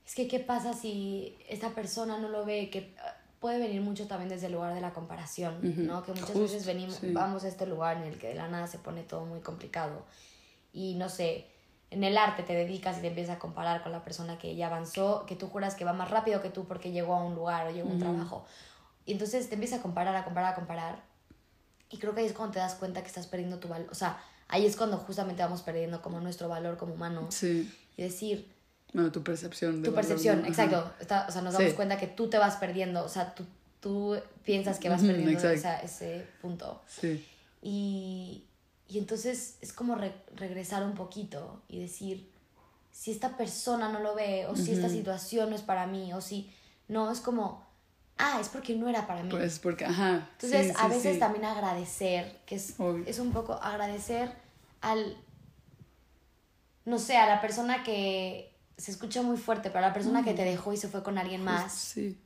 es 0.06 0.14
que 0.14 0.26
qué 0.28 0.40
pasa 0.40 0.72
si 0.72 1.36
esta 1.48 1.74
persona 1.74 2.18
no 2.18 2.28
lo 2.28 2.44
ve, 2.44 2.70
que 2.70 2.94
puede 3.40 3.58
venir 3.58 3.80
mucho 3.80 4.06
también 4.06 4.28
desde 4.28 4.46
el 4.46 4.52
lugar 4.52 4.74
de 4.74 4.80
la 4.80 4.92
comparación, 4.92 5.86
¿no? 5.86 6.02
Que 6.02 6.12
muchas 6.12 6.38
veces 6.38 6.66
venimos, 6.66 7.00
vamos 7.12 7.44
a 7.44 7.48
este 7.48 7.66
lugar 7.66 7.98
en 7.98 8.04
el 8.04 8.18
que 8.18 8.28
de 8.28 8.34
la 8.34 8.48
nada 8.48 8.66
se 8.66 8.78
pone 8.78 9.02
todo 9.02 9.24
muy 9.24 9.40
complicado 9.40 10.04
y 10.72 10.94
no 10.94 11.08
sé, 11.08 11.46
en 11.90 12.04
el 12.04 12.18
arte 12.18 12.42
te 12.42 12.52
dedicas 12.52 12.98
y 12.98 13.00
te 13.00 13.08
empiezas 13.08 13.36
a 13.36 13.38
comparar 13.38 13.82
con 13.82 13.92
la 13.92 14.02
persona 14.04 14.38
que 14.38 14.54
ya 14.54 14.66
avanzó, 14.66 15.24
que 15.26 15.36
tú 15.36 15.48
juras 15.48 15.74
que 15.74 15.84
va 15.84 15.92
más 15.92 16.10
rápido 16.10 16.42
que 16.42 16.50
tú 16.50 16.66
porque 16.66 16.90
llegó 16.90 17.14
a 17.14 17.24
un 17.24 17.34
lugar 17.34 17.66
o 17.66 17.70
llegó 17.70 17.88
a 17.88 17.92
un 17.92 17.98
trabajo. 17.98 18.44
Y 19.06 19.12
entonces 19.12 19.48
te 19.48 19.54
empiezas 19.54 19.78
a 19.78 19.82
comparar, 19.82 20.14
a 20.14 20.24
comparar, 20.24 20.52
a 20.52 20.54
comparar. 20.54 21.02
Y 21.88 21.96
creo 21.96 22.14
que 22.14 22.20
ahí 22.20 22.26
es 22.26 22.34
cuando 22.34 22.52
te 22.52 22.58
das 22.58 22.74
cuenta 22.74 23.00
que 23.00 23.06
estás 23.06 23.26
perdiendo 23.26 23.58
tu 23.58 23.68
valor. 23.68 23.88
O 23.90 23.94
sea, 23.94 24.22
ahí 24.48 24.66
es 24.66 24.76
cuando 24.76 24.98
justamente 24.98 25.42
vamos 25.42 25.62
perdiendo 25.62 26.02
como 26.02 26.20
nuestro 26.20 26.48
valor 26.48 26.76
como 26.76 26.92
humanos. 26.94 27.34
Sí. 27.34 27.72
Y 27.96 28.02
decir... 28.02 28.57
Bueno, 28.92 29.12
tu 29.12 29.22
percepción. 29.22 29.82
De 29.82 29.88
tu 29.88 29.94
percepción, 29.94 30.44
exacto. 30.46 30.92
o 31.00 31.32
sea, 31.32 31.42
nos 31.42 31.54
damos 31.54 31.74
cuenta 31.74 31.98
que 31.98 32.06
tú 32.06 32.28
te 32.28 32.38
vas 32.38 32.56
perdiendo. 32.56 33.04
O 33.04 33.08
sea, 33.08 33.34
tú, 33.34 33.44
tú 33.80 34.16
piensas 34.44 34.78
que 34.78 34.88
vas 34.88 35.02
perdiendo 35.02 35.48
ese 35.50 36.26
punto. 36.40 36.82
Sí. 36.86 37.26
Y, 37.62 38.44
y 38.88 38.98
entonces 38.98 39.58
es 39.60 39.72
como 39.72 39.96
regresar 40.36 40.82
un 40.82 40.94
poquito 40.94 41.62
y 41.68 41.80
decir, 41.80 42.30
si 42.90 43.10
esta 43.10 43.36
persona 43.36 43.90
no 43.90 44.00
lo 44.00 44.14
ve, 44.14 44.46
o 44.46 44.56
si 44.56 44.72
esta 44.72 44.88
situación 44.88 45.50
no 45.50 45.56
es 45.56 45.62
para 45.62 45.86
mí, 45.86 46.12
o 46.14 46.20
si 46.20 46.52
no, 46.88 47.12
es 47.12 47.20
como, 47.20 47.64
ah, 48.16 48.38
es 48.40 48.48
porque 48.48 48.74
no 48.74 48.88
era 48.88 49.06
para 49.06 49.22
mí. 49.22 49.30
Pues 49.30 49.58
porque, 49.58 49.84
ajá. 49.84 50.28
Entonces, 50.32 50.74
a 50.76 50.88
veces 50.88 51.18
también 51.18 51.44
agradecer, 51.44 52.40
que 52.46 52.56
es, 52.56 52.74
es 53.06 53.18
un 53.18 53.32
poco 53.32 53.54
agradecer 53.54 54.32
al, 54.80 55.16
no 56.86 56.98
sé, 56.98 57.18
a 57.18 57.28
la 57.28 57.40
persona 57.40 57.84
que 57.84 58.57
se 58.78 58.92
escucha 58.92 59.22
muy 59.22 59.36
fuerte, 59.36 59.70
pero 59.70 59.82
la 59.82 59.92
persona 59.92 60.24
que 60.24 60.32
te 60.32 60.44
dejó 60.44 60.72
y 60.72 60.76
se 60.76 60.88
fue 60.88 61.02
con 61.02 61.18
alguien 61.18 61.42
más. 61.42 61.72
Sí. 61.72 62.16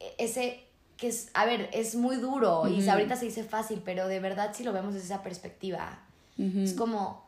E-, 0.00 0.14
ese 0.18 0.64
que 0.96 1.08
es, 1.08 1.30
a 1.32 1.46
ver, 1.46 1.70
es 1.72 1.94
muy 1.94 2.16
duro 2.16 2.68
y 2.68 2.86
ahorita 2.86 3.16
se 3.16 3.24
dice 3.24 3.42
fácil, 3.42 3.80
pero 3.82 4.06
de 4.06 4.20
verdad 4.20 4.52
si 4.54 4.64
lo 4.64 4.72
vemos 4.74 4.92
desde 4.92 5.06
esa 5.06 5.22
perspectiva, 5.22 5.98
es 6.36 6.74
como, 6.74 7.24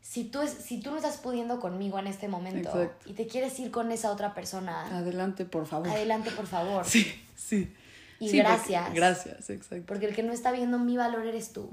si 0.00 0.24
tú, 0.24 0.42
es, 0.42 0.50
si 0.50 0.80
tú 0.80 0.90
no 0.90 0.96
estás 0.96 1.18
pudiendo 1.18 1.60
conmigo 1.60 1.98
en 2.00 2.08
este 2.08 2.26
momento 2.26 2.90
y 3.06 3.12
te 3.12 3.28
quieres 3.28 3.58
ir 3.60 3.70
con 3.70 3.92
esa 3.92 4.10
otra 4.10 4.34
persona, 4.34 4.98
adelante 4.98 5.44
por 5.44 5.66
favor. 5.66 5.88
Adelante 5.88 6.30
por 6.32 6.46
favor. 6.46 6.84
Sí, 6.88 7.06
sí. 7.36 7.72
Y 8.18 8.36
gracias. 8.36 8.92
gracias, 8.94 9.50
exacto. 9.50 9.84
Porque 9.86 10.06
el 10.06 10.14
que 10.14 10.24
no 10.24 10.32
está 10.32 10.50
viendo 10.50 10.80
mi 10.80 10.96
valor 10.96 11.24
eres 11.24 11.52
tú. 11.52 11.68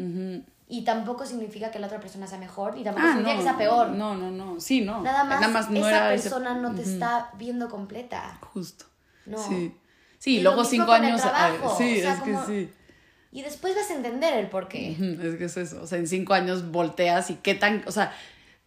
Y 0.71 0.83
tampoco 0.85 1.25
significa 1.25 1.69
que 1.69 1.79
la 1.79 1.87
otra 1.87 1.99
persona 1.99 2.25
sea 2.27 2.37
mejor 2.37 2.77
y 2.77 2.83
tampoco 2.85 3.05
ah, 3.05 3.11
significa 3.11 3.35
que 3.35 3.43
sea 3.43 3.57
peor. 3.57 3.89
No, 3.89 4.15
no, 4.15 4.31
no. 4.31 4.57
Sí, 4.57 4.79
no. 4.79 5.01
Nada 5.01 5.25
más, 5.25 5.41
Nada 5.41 5.53
más 5.53 5.69
esa 5.69 6.07
persona 6.07 6.53
no 6.53 6.73
te 6.73 6.81
está 6.81 7.29
viendo 7.37 7.69
completa. 7.69 8.39
Justo. 8.53 8.85
No. 9.25 9.37
Sí. 9.37 9.75
Sí, 10.17 10.39
luego 10.39 10.63
cinco 10.63 10.93
años. 10.93 11.21
sí, 11.77 11.99
es 11.99 12.21
que 12.21 12.37
sí. 12.47 12.73
Y 13.33 13.41
después 13.41 13.75
vas 13.75 13.89
a 13.91 13.95
entender 13.95 14.33
el 14.37 14.47
por 14.47 14.69
qué. 14.69 14.91
Es 15.21 15.35
que 15.35 15.43
es 15.43 15.57
eso. 15.57 15.81
O 15.81 15.87
sea, 15.87 15.97
en 15.97 16.07
cinco 16.07 16.33
años 16.33 16.71
volteas 16.71 17.29
y 17.31 17.35
qué 17.35 17.53
tan. 17.53 17.83
O 17.85 17.91
sea, 17.91 18.13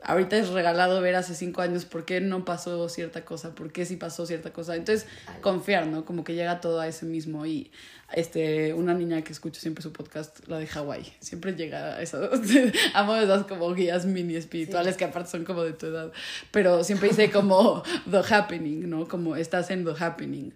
ahorita 0.05 0.37
es 0.37 0.51
regalado 0.51 1.01
ver 1.01 1.15
hace 1.17 1.35
cinco 1.35 1.63
años 1.63 1.85
por 1.85 2.05
qué 2.05 2.21
no 2.21 2.45
pasó 2.45 2.89
cierta 2.89 3.25
cosa, 3.25 3.55
por 3.55 3.73
qué 3.73 3.87
sí 3.87 3.97
pasó 3.97 4.27
cierta 4.27 4.53
cosa. 4.53 4.77
Entonces, 4.77 5.07
confiar, 5.41 5.87
¿no? 5.87 6.05
Como 6.05 6.25
que 6.25 6.35
llega 6.35 6.61
todo 6.61 6.81
a 6.81 6.89
ese 6.89 7.07
mismo. 7.07 7.47
Y 7.47 7.71
este, 8.13 8.75
una 8.75 8.95
niña 8.95 9.23
que 9.23 9.33
escucho 9.33 9.61
siempre 9.61 9.83
su 9.83 9.93
podcast, 9.93 10.47
la 10.47 10.59
de 10.59 10.67
Hawái, 10.67 11.13
siempre 11.21 11.55
llega 11.55 11.97
a 11.97 12.03
esa. 12.03 12.29
amo 12.95 13.17
esas 13.17 13.47
como 13.47 13.73
guías 13.75 14.07
mini 14.07 14.37
espirituales 14.37 14.97
que 14.97 15.05
aparte 15.05 15.31
son 15.31 15.45
como 15.45 15.63
de 15.63 15.73
tu 15.73 15.87
edad. 15.87 16.13
Pero 16.51 16.85
siempre 16.85 17.09
dice 17.09 17.31
como 17.31 17.83
the 18.11 18.23
happening, 18.35 18.89
¿no? 18.89 19.09
Como 19.09 19.37
estás 19.37 19.71
en 19.71 19.85
the 19.85 19.93
happening. 19.99 20.53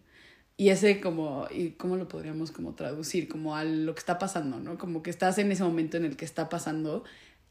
Y 0.61 0.71
ese 0.71 1.01
como, 1.01 1.47
¿y 1.53 1.71
cómo 1.71 1.97
lo 1.97 2.09
podríamos 2.09 2.51
como 2.51 2.75
traducir? 2.75 3.29
Como 3.29 3.55
a 3.55 3.63
lo 3.63 3.95
que 3.95 4.01
está 4.01 4.19
pasando, 4.19 4.59
¿no? 4.59 4.77
Como 4.77 5.05
que 5.05 5.11
estás 5.11 5.39
en 5.39 5.53
ese 5.53 5.63
momento 5.63 5.97
en 5.97 6.05
el 6.05 6.17
que 6.17 6.25
está 6.25 6.49
pasando 6.49 7.05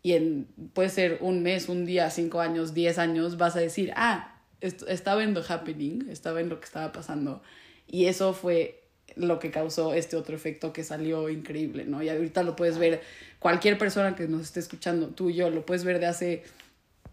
y 0.03 0.13
en, 0.13 0.47
puede 0.73 0.89
ser 0.89 1.17
un 1.21 1.43
mes, 1.43 1.69
un 1.69 1.85
día, 1.85 2.09
cinco 2.09 2.39
años, 2.39 2.73
diez 2.73 2.97
años, 2.97 3.37
vas 3.37 3.55
a 3.55 3.59
decir, 3.59 3.91
ah, 3.95 4.41
estaba 4.61 5.23
en 5.23 5.35
happening, 5.37 6.09
estaba 6.09 6.41
en 6.41 6.49
lo 6.49 6.59
que 6.59 6.65
estaba 6.65 6.91
pasando. 6.91 7.41
Y 7.87 8.05
eso 8.05 8.33
fue 8.33 8.83
lo 9.15 9.39
que 9.39 9.51
causó 9.51 9.93
este 9.93 10.15
otro 10.15 10.35
efecto 10.35 10.73
que 10.73 10.83
salió 10.83 11.29
increíble, 11.29 11.85
¿no? 11.85 12.03
Y 12.03 12.09
ahorita 12.09 12.43
lo 12.43 12.55
puedes 12.55 12.77
ver, 12.77 13.01
cualquier 13.39 13.77
persona 13.77 14.15
que 14.15 14.27
nos 14.27 14.41
esté 14.41 14.59
escuchando, 14.59 15.09
tú 15.09 15.29
y 15.29 15.35
yo, 15.35 15.49
lo 15.49 15.65
puedes 15.65 15.83
ver 15.83 15.99
de 15.99 16.05
hace 16.05 16.43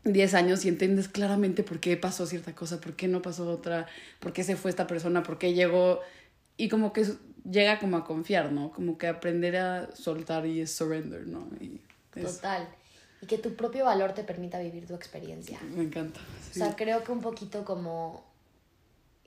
10 0.05 0.35
años 0.35 0.65
y 0.65 0.69
entiendes 0.69 1.09
claramente 1.09 1.63
por 1.63 1.81
qué 1.81 1.97
pasó 1.97 2.27
cierta 2.27 2.55
cosa, 2.55 2.81
por 2.81 2.95
qué 2.95 3.09
no 3.09 3.23
pasó 3.23 3.49
otra, 3.49 3.87
por 4.21 4.33
qué 4.33 4.45
se 4.45 4.57
fue 4.57 4.71
esta 4.71 4.87
persona, 4.87 5.23
por 5.23 5.39
qué 5.39 5.55
llegó 5.55 6.01
y 6.57 6.69
como 6.69 6.93
que 6.93 7.07
llega 7.49 7.79
como 7.79 7.97
a 7.97 8.05
confiar, 8.05 8.53
¿no? 8.53 8.71
Como 8.71 8.99
que 8.99 9.07
aprender 9.07 9.57
a 9.57 9.95
soltar 9.95 10.47
y 10.47 10.67
surrender, 10.67 11.27
¿no? 11.27 11.49
Y 11.61 11.81
Total. 12.15 12.69
Y 13.21 13.27
que 13.27 13.39
tu 13.39 13.55
propio 13.55 13.85
valor 13.85 14.13
te 14.13 14.25
permita 14.25 14.59
vivir 14.59 14.87
tu 14.87 14.95
experiencia. 14.95 15.61
Me 15.63 15.85
encanta. 15.85 16.21
O 16.51 16.55
sea, 16.55 16.77
creo 16.77 17.03
que 17.05 17.13
un 17.13 17.21
poquito 17.21 17.65
como 17.65 18.23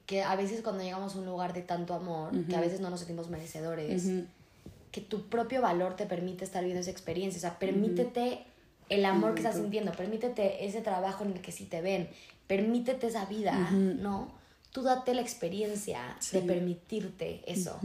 que 0.05 0.23
a 0.23 0.35
veces 0.35 0.61
cuando 0.61 0.83
llegamos 0.83 1.15
a 1.15 1.19
un 1.19 1.25
lugar 1.25 1.53
de 1.53 1.61
tanto 1.61 1.93
amor, 1.93 2.31
que 2.45 2.55
a 2.55 2.61
veces 2.61 2.79
no 2.79 2.89
nos 2.89 3.01
sentimos 3.01 3.29
merecedores, 3.29 4.07
que 4.91 5.01
tu 5.01 5.27
propio 5.27 5.61
valor 5.61 5.95
te 5.95 6.05
permite 6.05 6.45
estar 6.45 6.61
viviendo 6.61 6.81
esa 6.81 6.91
experiencia. 6.91 7.37
O 7.37 7.41
sea, 7.41 7.59
permítete 7.59 8.45
el 8.89 9.03
amor 9.03 9.33
que 9.33 9.41
estás 9.41 9.55
sintiendo, 9.55 9.91
permítete 9.91 10.65
ese 10.65 10.81
trabajo 10.81 11.25
en 11.25 11.33
el 11.33 11.41
que 11.41 11.51
sí 11.51 11.65
te 11.65 11.81
ven, 11.81 12.09
permítete 12.47 13.07
esa 13.07 13.25
vida, 13.25 13.69
¿no? 13.71 14.31
Tú 14.71 14.83
date 14.83 15.13
la 15.13 15.21
experiencia 15.21 16.17
de 16.31 16.41
permitirte 16.41 17.41
eso. 17.45 17.79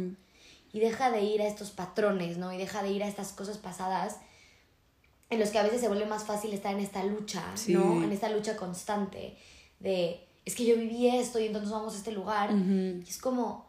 Y 0.73 0.79
deja 0.79 1.11
de 1.11 1.23
ir 1.23 1.43
a 1.43 1.49
estos 1.49 1.71
patrones, 1.71 2.39
¿no? 2.39 2.53
Y 2.53 2.57
deja 2.57 2.83
de 2.83 2.93
ir 2.93 3.03
a 3.03 3.09
estas 3.09 3.33
cosas 3.33 3.59
pasadas 3.59 4.19
en 5.33 5.41
los 5.41 5.49
que 5.49 5.59
a 5.59 5.63
veces 5.63 5.81
se 5.81 5.89
vuelve 5.89 6.05
más 6.05 6.25
fácil 6.25 6.53
estar 6.53 6.75
en 6.75 6.81
esta 6.81 7.03
lucha, 7.03 7.43
¿no? 7.69 8.05
En 8.05 8.13
esta 8.13 8.29
lucha 8.29 8.55
constante 8.55 9.39
de, 9.81 10.21
es 10.45 10.55
que 10.55 10.67
yo 10.67 10.77
viví 10.77 11.09
esto 11.09 11.41
y 11.41 11.47
entonces 11.47 11.71
vamos 11.71 11.95
a 11.95 11.97
este 11.97 12.13
lugar. 12.13 12.51
Y 12.53 13.09
es 13.09 13.17
como, 13.17 13.67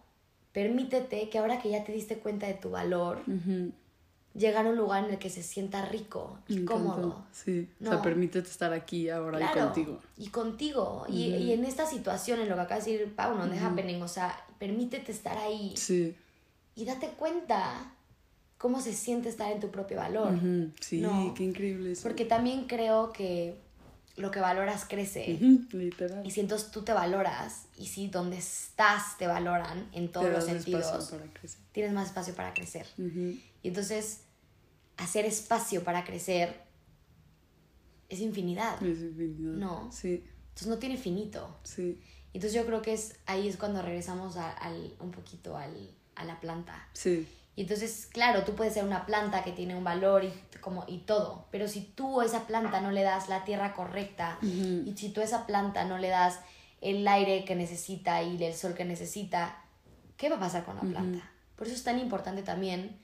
permítete 0.51 1.29
que 1.29 1.39
ahora 1.39 1.61
que 1.61 1.69
ya 1.69 1.85
te 1.85 1.93
diste 1.93 2.17
cuenta 2.17 2.47
de 2.47 2.55
tu 2.55 2.71
valor, 2.71 3.21
llegar 4.33 4.65
a 4.65 4.71
un 4.71 4.75
lugar 4.75 5.05
en 5.05 5.11
el 5.11 5.19
que 5.19 5.29
se 5.29 5.41
sienta 5.41 5.85
rico 5.85 6.37
y 6.49 6.65
cómodo. 6.65 7.23
Sí, 7.31 7.69
o 7.81 7.85
sea, 7.85 8.01
permítete 8.01 8.49
estar 8.49 8.73
aquí 8.73 9.09
ahora 9.09 9.39
y 9.39 9.57
contigo. 9.57 9.99
Y 10.17 10.27
contigo. 10.27 11.05
y, 11.07 11.27
y, 11.27 11.53
en 11.53 11.63
esta 11.63 11.85
situación, 11.85 12.41
en 12.41 12.49
lo 12.49 12.55
que 12.55 12.61
acaba 12.61 12.81
de 12.81 12.91
decir 12.91 13.15
Pau, 13.15 13.37
no 13.37 13.45
uh 13.45 13.65
happening, 13.65 14.01
o 14.01 14.07
sea, 14.09 14.37
permítete 14.59 15.13
estar 15.13 15.37
ahí. 15.37 15.73
Sí. 15.77 16.13
Y 16.75 16.83
date 16.83 17.07
cuenta 17.17 17.93
cómo 18.63 18.79
se 18.79 18.93
siente 18.93 19.27
estar 19.27 19.51
en 19.51 19.59
tu 19.59 19.71
propio 19.71 19.97
valor. 19.97 20.39
Sí, 20.79 21.05
qué 21.35 21.43
increíble 21.43 21.91
eso. 21.91 22.03
Porque 22.03 22.23
también 22.23 22.63
creo 22.65 23.11
que 23.11 23.57
lo 24.15 24.31
que 24.31 24.39
valoras 24.39 24.85
crece. 24.87 25.37
Literal. 25.73 26.25
Y 26.25 26.31
si 26.31 26.39
entonces 26.39 26.71
tú 26.71 26.81
te 26.81 26.93
valoras 26.93 27.65
y 27.77 27.87
si 27.87 28.07
donde 28.07 28.37
estás 28.37 29.17
te 29.17 29.27
valoran 29.27 29.89
en 29.91 30.09
todos 30.13 30.31
los 30.31 30.45
sentidos, 30.45 31.13
tienes 31.73 31.91
más 31.91 32.07
espacio 32.07 32.35
para 32.35 32.53
crecer. 32.53 32.87
Y 32.97 33.67
entonces 33.67 34.21
hacer 34.95 35.25
espacio 35.25 35.83
para 35.83 36.05
crecer 36.05 36.61
es 38.07 38.21
infinidad. 38.21 38.81
Es 38.81 39.01
infinidad. 39.01 39.55
No. 39.55 39.91
Sí. 39.91 40.23
Entonces 40.43 40.67
no 40.69 40.77
tiene 40.77 40.95
finito. 40.95 41.59
Sí. 41.63 41.99
Entonces 42.33 42.53
yo 42.53 42.65
creo 42.65 42.81
que 42.81 42.93
es 42.93 43.17
ahí 43.25 43.49
es 43.49 43.57
cuando 43.57 43.81
regresamos 43.81 44.37
al, 44.37 44.95
un 45.01 45.11
poquito 45.11 45.57
al, 45.57 45.89
a 46.15 46.23
la 46.23 46.39
planta. 46.39 46.87
Sí. 46.93 47.27
Y 47.55 47.61
entonces, 47.61 48.07
claro, 48.11 48.43
tú 48.43 48.55
puedes 48.55 48.73
ser 48.73 48.83
una 48.83 49.05
planta 49.05 49.43
que 49.43 49.51
tiene 49.51 49.75
un 49.75 49.83
valor 49.83 50.23
y, 50.23 50.33
como, 50.59 50.85
y 50.87 50.99
todo, 50.99 51.45
pero 51.51 51.67
si 51.67 51.81
tú 51.81 52.21
a 52.21 52.25
esa 52.25 52.47
planta 52.47 52.81
no 52.81 52.91
le 52.91 53.03
das 53.03 53.29
la 53.29 53.43
tierra 53.43 53.73
correcta 53.73 54.39
y 54.41 54.93
si 54.97 55.09
tú 55.09 55.21
a 55.21 55.23
esa 55.23 55.45
planta 55.45 55.85
no 55.85 55.97
le 55.97 56.09
das 56.09 56.39
el 56.81 57.07
aire 57.07 57.45
que 57.45 57.55
necesita 57.55 58.23
y 58.23 58.43
el 58.43 58.53
sol 58.55 58.73
que 58.73 58.85
necesita, 58.85 59.61
¿qué 60.17 60.29
va 60.29 60.37
a 60.37 60.39
pasar 60.39 60.65
con 60.65 60.75
la 60.75 60.81
planta? 60.81 61.31
Por 61.55 61.67
eso 61.67 61.75
es 61.75 61.83
tan 61.83 61.99
importante 61.99 62.41
también 62.41 62.97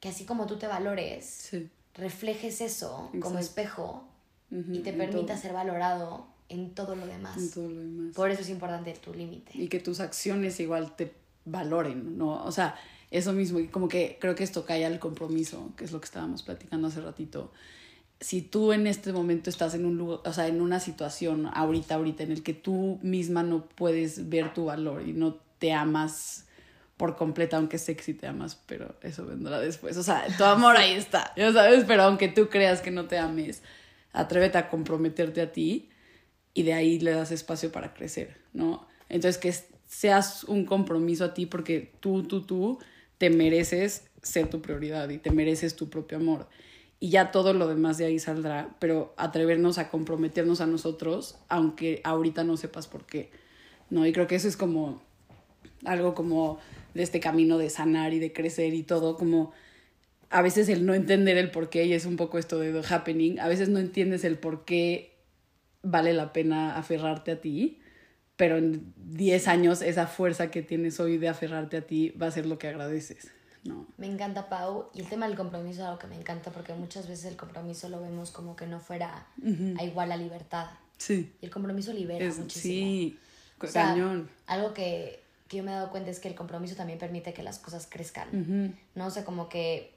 que 0.00 0.08
así 0.08 0.24
como 0.24 0.46
tú 0.46 0.56
te 0.56 0.66
valores, 0.66 1.50
reflejes 1.94 2.60
eso 2.60 3.10
como 3.20 3.38
espejo 3.38 4.08
y 4.50 4.80
te 4.80 4.92
permita 4.92 5.36
ser 5.36 5.52
valorado 5.52 6.26
en 6.48 6.74
todo 6.74 6.96
lo 6.96 7.06
demás. 7.06 7.36
En 7.36 7.50
todo 7.50 7.68
lo 7.68 7.80
demás. 7.80 8.14
Por 8.14 8.30
eso 8.30 8.42
es 8.42 8.50
importante 8.50 8.92
tu 8.94 9.14
límite. 9.14 9.52
Y 9.54 9.68
que 9.68 9.80
tus 9.80 10.00
acciones 10.00 10.58
igual 10.60 10.94
te 10.96 11.14
valoren, 11.44 12.18
¿no? 12.18 12.44
O 12.44 12.52
sea, 12.52 12.76
eso 13.10 13.32
mismo, 13.32 13.60
y 13.60 13.68
como 13.68 13.88
que 13.88 14.18
creo 14.20 14.34
que 14.34 14.44
esto 14.44 14.64
cae 14.64 14.84
al 14.84 14.98
compromiso, 14.98 15.72
que 15.76 15.84
es 15.84 15.92
lo 15.92 16.00
que 16.00 16.06
estábamos 16.06 16.42
platicando 16.42 16.88
hace 16.88 17.00
ratito. 17.00 17.52
Si 18.20 18.42
tú 18.42 18.72
en 18.72 18.86
este 18.86 19.12
momento 19.12 19.50
estás 19.50 19.74
en 19.74 19.84
un 19.84 19.98
lugar, 19.98 20.20
o 20.24 20.32
sea, 20.32 20.48
en 20.48 20.60
una 20.60 20.80
situación 20.80 21.50
ahorita, 21.52 21.94
ahorita, 21.94 22.22
en 22.22 22.32
el 22.32 22.42
que 22.42 22.54
tú 22.54 22.98
misma 23.02 23.42
no 23.42 23.66
puedes 23.68 24.28
ver 24.28 24.54
tu 24.54 24.64
valor 24.66 25.06
y 25.06 25.12
no 25.12 25.36
te 25.58 25.72
amas 25.72 26.46
por 26.96 27.16
completa, 27.16 27.58
aunque 27.58 27.78
sexy 27.78 28.14
te 28.14 28.26
amas, 28.26 28.60
pero 28.66 28.94
eso 29.02 29.26
vendrá 29.26 29.60
después. 29.60 29.96
O 29.98 30.02
sea, 30.02 30.26
tu 30.38 30.44
amor 30.44 30.76
ahí 30.76 30.92
está, 30.92 31.32
ya 31.36 31.52
sabes, 31.52 31.84
pero 31.86 32.04
aunque 32.04 32.28
tú 32.28 32.48
creas 32.48 32.80
que 32.80 32.90
no 32.90 33.06
te 33.06 33.18
ames, 33.18 33.62
atrévete 34.12 34.58
a 34.58 34.70
comprometerte 34.70 35.42
a 35.42 35.52
ti 35.52 35.90
y 36.54 36.62
de 36.62 36.72
ahí 36.72 36.98
le 36.98 37.10
das 37.10 37.32
espacio 37.32 37.70
para 37.70 37.92
crecer, 37.92 38.38
¿no? 38.54 38.88
Entonces 39.10 39.38
que 39.38 39.54
seas 39.86 40.44
un 40.44 40.64
compromiso 40.64 41.26
a 41.26 41.34
ti 41.34 41.44
porque 41.46 41.92
tú, 42.00 42.22
tú, 42.22 42.42
tú 42.42 42.78
te 43.18 43.30
mereces 43.30 44.04
ser 44.22 44.48
tu 44.48 44.60
prioridad 44.60 45.08
y 45.08 45.18
te 45.18 45.30
mereces 45.30 45.76
tu 45.76 45.88
propio 45.88 46.18
amor. 46.18 46.48
Y 46.98 47.10
ya 47.10 47.30
todo 47.30 47.52
lo 47.52 47.68
demás 47.68 47.98
de 47.98 48.06
ahí 48.06 48.18
saldrá, 48.18 48.74
pero 48.78 49.14
atrevernos 49.16 49.78
a 49.78 49.90
comprometernos 49.90 50.60
a 50.60 50.66
nosotros, 50.66 51.38
aunque 51.48 52.00
ahorita 52.04 52.42
no 52.44 52.56
sepas 52.56 52.88
por 52.88 53.04
qué, 53.04 53.30
¿no? 53.90 54.06
Y 54.06 54.12
creo 54.12 54.26
que 54.26 54.34
eso 54.34 54.48
es 54.48 54.56
como 54.56 55.02
algo 55.84 56.14
como 56.14 56.58
de 56.94 57.02
este 57.02 57.20
camino 57.20 57.58
de 57.58 57.68
sanar 57.68 58.14
y 58.14 58.18
de 58.18 58.32
crecer 58.32 58.72
y 58.72 58.82
todo, 58.82 59.16
como 59.16 59.52
a 60.30 60.42
veces 60.42 60.68
el 60.68 60.86
no 60.86 60.94
entender 60.94 61.36
el 61.36 61.50
por 61.50 61.68
qué, 61.68 61.84
y 61.84 61.92
es 61.92 62.06
un 62.06 62.16
poco 62.16 62.38
esto 62.38 62.58
de 62.58 62.82
happening, 62.88 63.38
a 63.40 63.48
veces 63.48 63.68
no 63.68 63.78
entiendes 63.78 64.24
el 64.24 64.38
por 64.38 64.64
qué 64.64 65.16
vale 65.82 66.14
la 66.14 66.32
pena 66.32 66.76
aferrarte 66.76 67.30
a 67.30 67.40
ti, 67.40 67.78
pero 68.36 68.58
en 68.58 68.92
10 68.96 69.48
años 69.48 69.82
esa 69.82 70.06
fuerza 70.06 70.50
que 70.50 70.62
tienes 70.62 71.00
hoy 71.00 71.16
de 71.18 71.28
aferrarte 71.28 71.78
a 71.78 71.80
ti 71.82 72.10
va 72.10 72.26
a 72.26 72.30
ser 72.30 72.46
lo 72.46 72.58
que 72.58 72.68
agradeces. 72.68 73.30
No. 73.64 73.86
Me 73.96 74.06
encanta, 74.06 74.48
Pau. 74.48 74.90
Y 74.94 75.00
el 75.00 75.08
tema 75.08 75.26
del 75.26 75.36
compromiso 75.36 75.80
es 75.80 75.86
algo 75.86 75.98
que 75.98 76.06
me 76.06 76.16
encanta 76.16 76.50
porque 76.52 76.72
muchas 76.74 77.08
veces 77.08 77.24
el 77.24 77.36
compromiso 77.36 77.88
lo 77.88 78.00
vemos 78.00 78.30
como 78.30 78.54
que 78.54 78.66
no 78.66 78.78
fuera 78.78 79.26
a 79.78 79.84
igual 79.84 80.12
a 80.12 80.16
libertad. 80.16 80.68
Sí. 80.98 81.32
Y 81.40 81.46
el 81.46 81.50
compromiso 81.50 81.92
libera 81.92 82.24
muchísimo. 82.26 82.86
Sí, 82.86 83.18
cañón. 83.72 84.28
Algo 84.46 84.72
que, 84.72 85.20
que, 85.48 85.56
yo 85.56 85.64
me 85.64 85.72
he 85.72 85.74
dado 85.74 85.90
cuenta 85.90 86.10
es 86.10 86.20
que 86.20 86.28
el 86.28 86.34
compromiso 86.34 86.76
también 86.76 86.98
permite 86.98 87.32
que 87.32 87.42
las 87.42 87.58
cosas 87.58 87.88
crezcan. 87.90 88.76
No 88.94 89.06
o 89.06 89.10
sé, 89.10 89.14
sea, 89.14 89.24
como 89.24 89.48
que, 89.48 89.94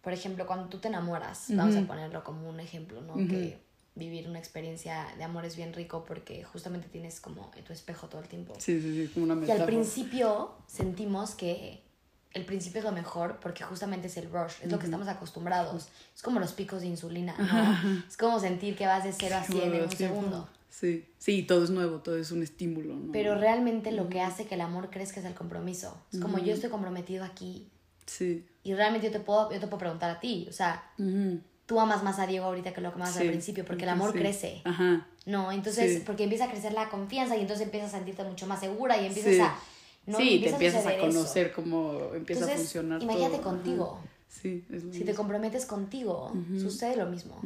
por 0.00 0.12
ejemplo, 0.12 0.46
cuando 0.46 0.68
tú 0.68 0.78
te 0.78 0.88
enamoras, 0.88 1.46
vamos 1.50 1.76
a 1.76 1.82
ponerlo 1.82 2.24
como 2.24 2.48
un 2.48 2.60
ejemplo, 2.60 3.02
¿no? 3.02 3.16
Que 3.16 3.58
vivir 3.98 4.28
una 4.28 4.38
experiencia 4.38 5.06
de 5.16 5.24
amor 5.24 5.44
es 5.44 5.56
bien 5.56 5.72
rico 5.72 6.04
porque 6.06 6.44
justamente 6.44 6.88
tienes 6.88 7.20
como 7.20 7.50
tu 7.66 7.72
espejo 7.72 8.08
todo 8.08 8.20
el 8.20 8.28
tiempo. 8.28 8.54
Sí, 8.58 8.80
sí, 8.80 9.06
sí, 9.06 9.12
como 9.12 9.24
una 9.24 9.34
metáfora. 9.34 9.58
Y 9.58 9.60
al 9.60 9.66
principio 9.66 10.52
sentimos 10.66 11.34
que 11.34 11.82
el 12.32 12.44
principio 12.44 12.78
es 12.78 12.84
lo 12.84 12.92
mejor 12.92 13.38
porque 13.40 13.64
justamente 13.64 14.06
es 14.06 14.16
el 14.16 14.30
rush, 14.30 14.54
es 14.62 14.70
lo 14.70 14.78
que 14.78 14.84
estamos 14.84 15.08
acostumbrados. 15.08 15.88
Es 16.14 16.22
como 16.22 16.40
los 16.40 16.52
picos 16.52 16.82
de 16.82 16.86
insulina, 16.86 17.34
¿no? 17.38 18.02
Es 18.06 18.16
como 18.16 18.38
sentir 18.38 18.76
que 18.76 18.86
vas 18.86 19.04
de 19.04 19.12
0 19.12 19.36
a 19.36 19.44
100 19.44 19.74
en 19.74 19.82
un 19.82 19.90
segundo. 19.90 20.48
Sí, 20.70 21.06
sí, 21.18 21.42
todo 21.42 21.64
es 21.64 21.70
nuevo, 21.70 21.98
todo 21.98 22.18
es 22.18 22.30
un 22.30 22.42
estímulo, 22.42 22.94
¿no? 22.94 23.12
Pero 23.12 23.34
realmente 23.34 23.90
lo 23.90 24.08
que 24.08 24.20
hace 24.20 24.46
que 24.46 24.54
el 24.54 24.60
amor 24.60 24.90
crezca 24.90 25.20
es 25.20 25.26
el 25.26 25.34
compromiso. 25.34 26.00
Es 26.12 26.20
como 26.20 26.38
yo 26.38 26.52
estoy 26.52 26.70
comprometido 26.70 27.24
aquí. 27.24 27.68
Sí. 28.06 28.46
Y 28.62 28.74
realmente 28.74 29.08
yo 29.08 29.12
te 29.12 29.20
puedo, 29.20 29.50
yo 29.50 29.58
te 29.58 29.66
puedo 29.66 29.78
preguntar 29.78 30.10
a 30.10 30.20
ti, 30.20 30.46
o 30.48 30.52
sea, 30.52 30.92
tú 31.68 31.78
amas 31.78 32.02
más 32.02 32.18
a 32.18 32.26
Diego 32.26 32.46
ahorita 32.46 32.72
que 32.72 32.80
lo 32.80 32.90
que 32.90 32.96
amas 32.96 33.14
al 33.18 33.28
principio, 33.28 33.62
porque 33.62 33.84
el 33.84 33.90
amor 33.90 34.14
crece. 34.14 34.62
Ajá. 34.64 35.06
No, 35.26 35.52
entonces, 35.52 36.02
porque 36.04 36.24
empieza 36.24 36.46
a 36.46 36.50
crecer 36.50 36.72
la 36.72 36.88
confianza 36.88 37.36
y 37.36 37.42
entonces 37.42 37.66
empiezas 37.66 37.92
a 37.92 37.98
sentirte 37.98 38.24
mucho 38.24 38.46
más 38.46 38.58
segura 38.58 38.96
y 38.96 39.06
empiezas 39.06 39.38
a... 39.40 39.58
¿no? 40.06 40.16
Sí, 40.16 40.40
te 40.42 40.48
empiezas 40.48 40.86
a, 40.86 40.96
conocer 40.96 41.52
cómo 41.52 42.14
empieza 42.14 42.46
a 42.46 42.56
funcionar 42.56 43.02
imagínate 43.02 43.42
contigo. 43.42 44.00
Sí, 44.26 44.64
es 44.72 44.82
Si 44.92 45.04
te 45.04 45.14
comprometes 45.14 45.66
contigo, 45.66 46.32
sucede 46.58 46.96
lo 46.96 47.04
mismo. 47.04 47.38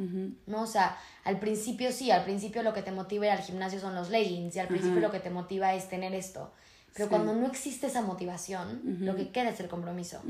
¿No? 0.46 0.62
O 0.62 0.66
sea, 0.68 0.96
al 1.24 1.40
principio 1.40 1.90
sí, 1.90 2.12
al 2.12 2.22
principio 2.22 2.62
lo 2.62 2.72
que 2.72 2.82
te 2.82 2.92
motiva 2.92 3.26
ir 3.26 3.32
al 3.32 3.40
gimnasio 3.40 3.80
son 3.80 3.96
los 3.96 4.08
leggings 4.08 4.54
y 4.54 4.60
al 4.60 4.68
principio 4.68 5.00
lo 5.00 5.10
que 5.10 5.18
te 5.18 5.30
motiva 5.30 5.74
es 5.74 5.88
tener 5.88 6.14
esto. 6.14 6.52
Pero 6.94 7.08
cuando 7.08 7.34
no 7.34 7.48
existe 7.48 7.88
esa 7.88 8.02
motivación, 8.02 9.00
lo 9.00 9.16
que 9.16 9.30
queda 9.30 9.50
es 9.50 9.58
el 9.58 9.66
compromiso. 9.66 10.20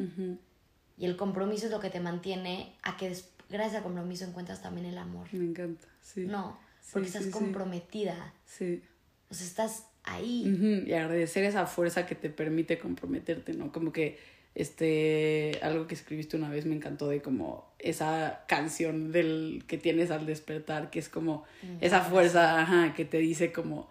Y 0.96 1.06
el 1.06 1.16
compromiso 1.16 1.66
es 1.66 1.72
lo 1.72 1.80
que 1.80 1.90
te 1.90 2.00
mantiene 2.00 2.74
a 2.82 2.96
que 2.96 3.16
gracias 3.52 3.76
al 3.76 3.82
compromiso 3.82 4.24
encuentras 4.24 4.62
también 4.62 4.86
el 4.86 4.98
amor. 4.98 5.28
Me 5.32 5.44
encanta, 5.44 5.86
sí. 6.00 6.24
No, 6.26 6.58
porque 6.92 7.08
estás 7.08 7.26
comprometida. 7.26 8.34
Sí. 8.46 8.82
O 9.28 9.34
sea, 9.34 9.46
estás 9.46 9.86
ahí. 10.04 10.84
Y 10.86 10.92
agradecer 10.92 11.44
esa 11.44 11.66
fuerza 11.66 12.06
que 12.06 12.14
te 12.14 12.30
permite 12.30 12.78
comprometerte, 12.78 13.54
¿no? 13.54 13.70
Como 13.72 13.92
que 13.92 14.18
este 14.54 15.58
algo 15.62 15.86
que 15.86 15.94
escribiste 15.94 16.36
una 16.36 16.50
vez 16.50 16.66
me 16.66 16.74
encantó 16.74 17.08
de 17.08 17.22
como 17.22 17.72
esa 17.78 18.44
canción 18.46 19.10
del 19.10 19.64
que 19.66 19.78
tienes 19.78 20.10
al 20.10 20.26
despertar 20.26 20.90
que 20.90 20.98
es 20.98 21.08
como 21.08 21.44
mm, 21.62 21.76
esa 21.80 22.02
fuerza 22.02 22.60
ajá, 22.60 22.92
que 22.94 23.06
te 23.06 23.16
dice 23.16 23.50
como 23.50 23.88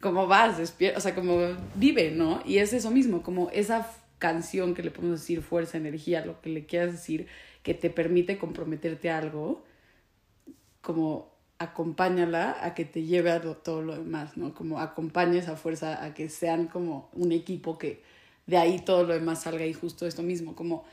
como 0.00 0.26
vas 0.26 0.58
despierta 0.58 0.98
o 0.98 1.00
sea 1.00 1.14
como 1.14 1.38
vive 1.76 2.10
no 2.10 2.42
y 2.44 2.58
es 2.58 2.72
eso 2.72 2.90
mismo 2.90 3.22
como 3.22 3.48
esa 3.50 3.88
canción 4.22 4.74
que 4.74 4.84
le 4.84 4.92
podemos 4.92 5.18
decir 5.18 5.42
fuerza 5.42 5.78
energía 5.78 6.24
lo 6.24 6.40
que 6.40 6.48
le 6.48 6.64
quieras 6.64 6.92
decir 6.92 7.26
que 7.64 7.74
te 7.74 7.90
permite 7.90 8.38
comprometerte 8.38 9.10
a 9.10 9.18
algo, 9.18 9.64
como 10.80 11.32
acompáñala 11.58 12.56
a 12.64 12.72
que 12.74 12.84
te 12.84 13.02
lleve 13.02 13.32
a 13.32 13.40
todo 13.40 13.82
lo 13.82 13.96
demás, 13.96 14.36
¿no? 14.36 14.54
Como 14.54 14.78
acompaña 14.78 15.40
esa 15.40 15.56
fuerza 15.56 16.04
a 16.04 16.14
que 16.14 16.28
sean 16.28 16.68
como 16.68 17.10
un 17.14 17.32
equipo 17.32 17.78
que 17.78 18.00
de 18.46 18.58
ahí 18.58 18.78
todo 18.78 19.02
lo 19.02 19.12
demás 19.12 19.42
salga 19.42 19.66
y 19.66 19.72
justo 19.72 20.06
esto 20.06 20.22
mismo, 20.22 20.54
como 20.54 20.84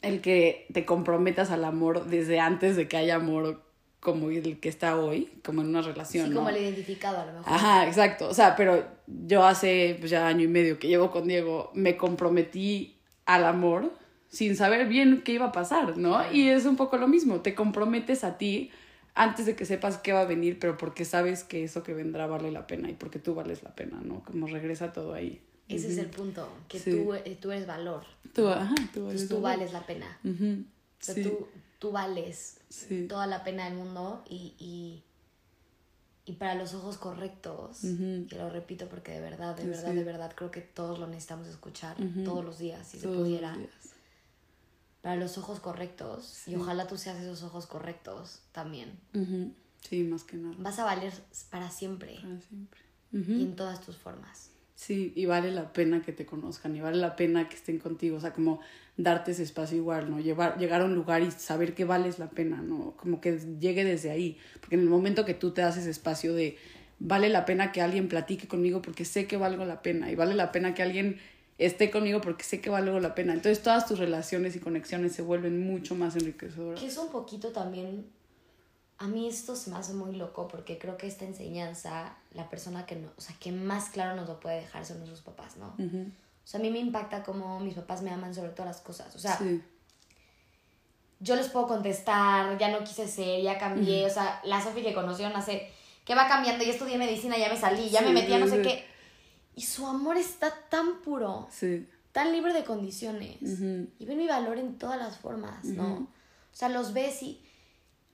el 0.00 0.20
que 0.20 0.66
te 0.72 0.84
comprometas 0.84 1.50
al 1.50 1.64
amor 1.64 2.06
desde 2.06 2.38
antes 2.38 2.76
de 2.76 2.86
que 2.86 2.98
haya 2.98 3.16
amor 3.16 3.64
como 4.00 4.30
el 4.30 4.60
que 4.60 4.68
está 4.68 4.98
hoy, 4.98 5.30
como 5.44 5.62
en 5.62 5.68
una 5.68 5.82
relación. 5.82 6.28
Sí, 6.28 6.34
como 6.34 6.48
el 6.48 6.56
identificado 6.58 7.20
a 7.20 7.26
lo 7.26 7.32
mejor. 7.32 7.52
Ajá, 7.52 7.86
exacto. 7.86 8.28
O 8.28 8.34
sea, 8.34 8.54
pero 8.56 8.86
yo 9.06 9.44
hace 9.44 9.96
pues, 9.98 10.10
ya 10.10 10.26
año 10.26 10.44
y 10.44 10.48
medio 10.48 10.78
que 10.78 10.88
llevo 10.88 11.10
con 11.10 11.26
Diego, 11.26 11.70
me 11.74 11.96
comprometí 11.96 12.96
al 13.26 13.44
amor 13.44 13.92
sin 14.28 14.56
saber 14.56 14.88
bien 14.88 15.22
qué 15.22 15.32
iba 15.32 15.46
a 15.46 15.52
pasar, 15.52 15.96
¿no? 15.96 16.30
Y 16.32 16.48
es 16.48 16.64
un 16.64 16.76
poco 16.76 16.96
lo 16.96 17.08
mismo, 17.08 17.40
te 17.40 17.54
comprometes 17.54 18.24
a 18.24 18.38
ti 18.38 18.70
antes 19.14 19.46
de 19.46 19.56
que 19.56 19.64
sepas 19.64 19.98
qué 19.98 20.12
va 20.12 20.20
a 20.20 20.26
venir, 20.26 20.58
pero 20.60 20.76
porque 20.76 21.04
sabes 21.04 21.42
que 21.42 21.64
eso 21.64 21.82
que 21.82 21.92
vendrá 21.92 22.26
vale 22.26 22.52
la 22.52 22.66
pena 22.66 22.88
y 22.88 22.94
porque 22.94 23.18
tú 23.18 23.34
vales 23.34 23.62
la 23.62 23.74
pena, 23.74 24.00
¿no? 24.02 24.22
Como 24.24 24.46
regresa 24.46 24.92
todo 24.92 25.14
ahí. 25.14 25.40
Ese 25.68 25.88
es 25.88 25.98
el 25.98 26.06
punto, 26.06 26.48
que 26.68 26.80
tú, 26.80 27.12
eh, 27.14 27.36
tú 27.40 27.50
eres 27.50 27.66
valor. 27.66 28.04
Tú, 28.32 28.48
ajá, 28.48 28.74
tú, 28.94 29.06
vales, 29.06 29.28
tú 29.28 29.40
vales 29.40 29.72
la 29.72 29.84
pena. 29.84 30.18
tú, 30.22 31.48
tú 31.78 31.92
vales 31.92 32.60
toda 33.08 33.26
la 33.26 33.44
pena 33.44 33.64
del 33.66 33.74
mundo 33.74 34.24
y, 34.28 34.54
y, 34.58 35.04
y 36.24 36.36
para 36.36 36.54
los 36.54 36.74
ojos 36.74 36.98
correctos, 36.98 37.80
que 38.28 38.36
lo 38.36 38.50
repito 38.50 38.88
porque 38.88 39.12
de 39.12 39.20
verdad, 39.20 39.56
de 39.56 39.66
verdad, 39.66 39.92
de 39.92 40.04
verdad 40.04 40.32
creo 40.34 40.50
que 40.50 40.60
todos 40.60 40.98
lo 40.98 41.06
necesitamos 41.06 41.46
escuchar 41.46 41.96
todos 42.24 42.44
los 42.44 42.58
días, 42.58 42.86
si 42.86 42.98
se 42.98 43.08
pudiera 43.08 43.56
para 45.00 45.16
los 45.16 45.38
ojos 45.38 45.60
correctos 45.60 46.46
y 46.48 46.56
ojalá 46.56 46.86
tú 46.86 46.96
seas 46.96 47.18
esos 47.20 47.42
ojos 47.42 47.66
correctos 47.66 48.40
también. 48.52 48.98
Sí, 49.80 50.02
más 50.02 50.24
que 50.24 50.36
nada. 50.36 50.56
Vas 50.58 50.78
a 50.78 50.84
valer 50.84 51.12
para 51.50 51.70
siempre. 51.70 52.16
Para 52.16 52.40
siempre. 52.40 52.80
Y 53.12 53.42
en 53.42 53.56
todas 53.56 53.80
tus 53.80 53.96
formas. 53.96 54.50
Sí, 54.78 55.12
y 55.16 55.26
vale 55.26 55.50
la 55.50 55.72
pena 55.72 56.02
que 56.02 56.12
te 56.12 56.24
conozcan 56.24 56.76
y 56.76 56.80
vale 56.80 56.98
la 56.98 57.16
pena 57.16 57.48
que 57.48 57.56
estén 57.56 57.80
contigo, 57.80 58.16
o 58.16 58.20
sea, 58.20 58.32
como 58.32 58.60
darte 58.96 59.32
ese 59.32 59.42
espacio 59.42 59.76
igual, 59.76 60.08
¿no? 60.08 60.20
Llevar, 60.20 60.56
llegar 60.56 60.82
a 60.82 60.84
un 60.84 60.94
lugar 60.94 61.20
y 61.20 61.32
saber 61.32 61.74
que 61.74 61.84
vales 61.84 62.20
la 62.20 62.30
pena, 62.30 62.62
¿no? 62.62 62.94
Como 62.96 63.20
que 63.20 63.40
llegue 63.58 63.82
desde 63.82 64.12
ahí, 64.12 64.38
porque 64.60 64.76
en 64.76 64.82
el 64.82 64.88
momento 64.88 65.24
que 65.24 65.34
tú 65.34 65.50
te 65.50 65.62
das 65.62 65.76
ese 65.78 65.90
espacio 65.90 66.32
de 66.32 66.56
vale 67.00 67.28
la 67.28 67.44
pena 67.44 67.72
que 67.72 67.82
alguien 67.82 68.06
platique 68.06 68.46
conmigo 68.46 68.80
porque 68.80 69.04
sé 69.04 69.26
que 69.26 69.36
valgo 69.36 69.64
la 69.64 69.82
pena 69.82 70.12
y 70.12 70.14
vale 70.14 70.36
la 70.36 70.52
pena 70.52 70.74
que 70.74 70.84
alguien 70.84 71.18
esté 71.58 71.90
conmigo 71.90 72.20
porque 72.20 72.44
sé 72.44 72.60
que 72.60 72.70
vale 72.70 73.00
la 73.00 73.16
pena. 73.16 73.32
Entonces 73.32 73.60
todas 73.60 73.84
tus 73.84 73.98
relaciones 73.98 74.54
y 74.54 74.60
conexiones 74.60 75.12
se 75.12 75.22
vuelven 75.22 75.60
mucho 75.60 75.96
más 75.96 76.14
enriquecedoras. 76.14 76.80
Que 76.80 76.86
es 76.86 76.96
un 76.98 77.10
poquito 77.10 77.48
también, 77.48 78.06
a 78.98 79.06
mí 79.06 79.28
esto 79.28 79.54
se 79.56 79.70
me 79.70 79.76
hace 79.76 79.94
muy 79.94 80.16
loco 80.16 80.48
porque 80.48 80.78
creo 80.78 80.96
que 80.96 81.06
esta 81.06 81.24
enseñanza, 81.24 82.16
la 82.32 82.50
persona 82.50 82.84
que, 82.86 82.96
no, 82.96 83.08
o 83.16 83.20
sea, 83.20 83.34
que 83.38 83.52
más 83.52 83.90
claro 83.90 84.16
nos 84.16 84.28
lo 84.28 84.40
puede 84.40 84.60
dejar 84.60 84.84
son 84.84 84.98
nuestros 84.98 85.22
papás, 85.22 85.56
¿no? 85.56 85.68
O 85.68 86.50
sea, 86.50 86.58
a 86.58 86.62
mí 86.62 86.70
me 86.70 86.78
impacta 86.78 87.22
como 87.22 87.60
mis 87.60 87.74
papás 87.74 88.02
me 88.02 88.10
aman 88.10 88.34
sobre 88.34 88.50
todas 88.50 88.66
las 88.66 88.80
cosas. 88.80 89.14
O 89.14 89.18
sea, 89.18 89.38
yo 91.20 91.36
les 91.36 91.48
puedo 91.48 91.66
contestar, 91.68 92.58
ya 92.58 92.70
no 92.70 92.84
quise 92.84 93.06
ser, 93.06 93.42
ya 93.42 93.58
cambié. 93.58 94.06
O 94.06 94.10
sea, 94.10 94.40
la 94.44 94.62
Sofi 94.62 94.82
que 94.82 94.94
conocieron 94.94 95.36
hace, 95.36 95.70
que 96.04 96.14
va 96.14 96.26
cambiando, 96.26 96.64
ya 96.64 96.70
estudié 96.70 96.98
medicina, 96.98 97.36
ya 97.38 97.48
me 97.48 97.56
salí, 97.56 97.90
ya 97.90 98.00
me 98.00 98.12
metí 98.12 98.32
a 98.32 98.38
no 98.38 98.48
sé 98.48 98.62
qué 98.62 98.84
y 99.58 99.62
su 99.62 99.88
amor 99.88 100.16
está 100.16 100.54
tan 100.70 101.00
puro, 101.00 101.48
tan 102.12 102.30
libre 102.30 102.52
de 102.52 102.62
condiciones. 102.62 103.38
Y 103.42 104.04
ven 104.06 104.16
mi 104.16 104.28
valor 104.28 104.56
en 104.56 104.78
todas 104.78 104.96
las 104.96 105.18
formas, 105.18 105.64
¿no? 105.64 105.94
O 105.94 106.56
sea, 106.56 106.68
los 106.68 106.92
ves 106.92 107.24
y, 107.24 107.42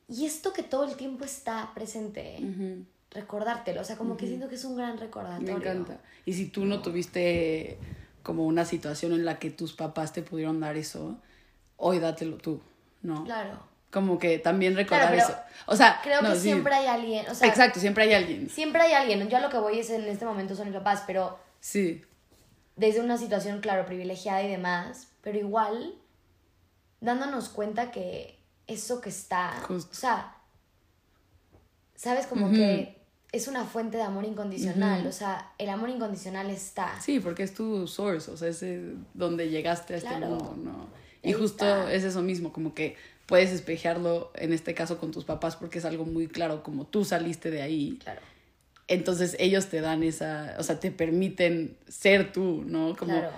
y 0.09 0.27
esto 0.27 0.53
que 0.53 0.63
todo 0.63 0.85
el 0.85 0.97
tiempo 0.97 1.25
está 1.25 1.71
presente, 1.75 2.39
recordártelo. 3.11 3.81
O 3.81 3.85
sea, 3.85 3.97
como 3.97 4.17
que 4.17 4.27
siento 4.27 4.49
que 4.49 4.55
es 4.57 4.65
un 4.65 4.77
gran 4.77 4.99
recordatorio. 4.99 5.55
Me 5.55 5.61
encanta. 5.61 5.99
Y 6.27 6.33
si 6.35 6.49
tú 6.49 6.65
no 6.65 6.83
tuviste 6.83 7.79
como 8.23 8.45
una 8.47 8.65
situación 8.65 9.13
en 9.13 9.25
la 9.25 9.39
que 9.39 9.51
tus 9.51 9.73
papás 9.73 10.13
te 10.13 10.23
pudieron 10.23 10.61
dar 10.61 10.77
eso, 10.77 11.17
hoy 11.77 11.99
dátelo 11.99 12.37
tú, 12.39 12.61
¿no? 13.03 13.25
Claro. 13.25 13.59
Como 13.91 14.19
que 14.19 14.39
también 14.41 14.75
recordar 14.75 15.13
Claro, 15.15 15.31
eso. 15.33 15.39
O 15.67 15.77
sea, 15.77 16.01
Creo 16.03 16.21
no, 16.21 16.31
que 16.31 16.37
sí. 16.37 16.43
siempre 16.43 16.75
hay 16.75 16.87
alguien, 16.87 17.27
o 17.31 17.35
sea, 17.35 17.47
Exacto, 17.49 17.79
siempre 17.79 18.05
hay 18.05 18.15
alguien. 18.15 18.51
siempre 18.51 18.83
hay 18.83 18.93
alguien. 18.93 19.29
Yo 19.29 19.37
a 19.37 19.41
lo 19.41 19.51
que 19.51 19.59
voy 19.59 19.79
es 19.79 19.91
en 19.91 20.03
este 20.05 20.25
momento 20.25 20.57
son 20.57 20.67
mis 20.69 20.77
papás, 20.77 21.05
pero 21.07 21.39
Sí, 21.61 22.03
desde 22.77 23.01
una 23.01 23.17
situación, 23.19 23.61
claro, 23.61 23.87
privilegiada 23.87 24.43
y 24.43 24.49
demás, 24.51 25.09
pero 25.23 25.39
igual 25.39 25.95
dándonos 27.01 27.49
cuenta 27.49 27.91
que 27.93 28.34
eso 28.67 29.01
que 29.01 29.11
está, 29.11 29.53
Justo. 29.67 29.91
o 29.93 29.95
sea, 29.95 30.37
sabes 31.95 32.27
como 32.27 32.51
que 32.51 32.99
es 33.33 33.49
una 33.49 33.65
fuente 33.65 33.97
de 33.97 34.03
amor 34.05 34.25
incondicional, 34.25 35.07
o 35.07 35.13
sea, 35.13 35.53
el 35.59 35.69
amor 35.69 35.91
incondicional 35.91 36.51
está. 36.51 37.01
sí, 37.01 37.21
porque 37.21 37.43
es 37.43 37.55
tu 37.55 37.87
source, 37.87 38.31
o 38.31 38.37
sea, 38.37 38.49
es 38.49 38.63
eh, 38.63 38.95
donde 39.13 39.49
llegaste 39.51 39.95
a 39.95 39.97
este 39.99 40.17
mundo, 40.19 40.57
¿no? 40.57 40.89
Y 41.23 41.29
Ahí 41.29 41.33
justo 41.35 41.65
está. 41.65 41.93
es 41.93 42.05
eso 42.05 42.23
mismo, 42.23 42.53
como 42.53 42.75
que 42.75 42.97
puedes 43.27 43.51
espejearlo 43.51 44.31
en 44.35 44.53
este 44.53 44.75
caso 44.75 44.99
con 44.99 45.11
tus 45.11 45.25
papás 45.25 45.57
porque 45.57 45.79
es 45.79 45.85
algo 45.85 46.05
muy 46.05 46.29
claro, 46.29 46.63
como 46.63 46.87
tú 46.87 47.05
saliste 47.05 47.51
de 47.51 47.63
ahí. 47.63 47.99
Claro. 48.03 48.21
Entonces 48.87 49.35
ellos 49.39 49.67
te 49.67 49.81
dan 49.81 50.03
esa, 50.03 50.55
o 50.59 50.63
sea, 50.63 50.79
te 50.79 50.91
permiten 50.91 51.79
ser 51.89 52.33
tú, 52.33 52.63
¿no? 52.67 52.95
Como, 52.97 53.13
Claro. 53.19 53.31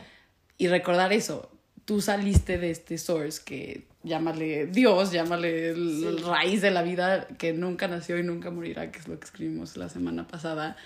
Y 0.58 0.66
recordar 0.68 1.12
eso, 1.12 1.50
tú 1.84 2.00
saliste 2.00 2.58
de 2.58 2.70
este 2.70 2.98
source 2.98 3.40
que 3.44 3.86
llámale 4.06 4.66
Dios, 4.66 5.12
llámale 5.12 5.70
el 5.70 6.16
Sí. 6.18 6.22
raíz 6.22 6.62
de 6.62 6.70
la 6.70 6.82
vida 6.82 7.26
que 7.38 7.52
nunca 7.52 7.88
nació 7.88 8.18
y 8.18 8.22
nunca 8.22 8.50
morirá, 8.50 8.90
que 8.90 8.98
es 9.00 9.08
lo 9.08 9.18
que 9.18 9.24
escribimos 9.26 9.76
la 9.76 9.88
semana 9.88 10.26
pasada. 10.26 10.76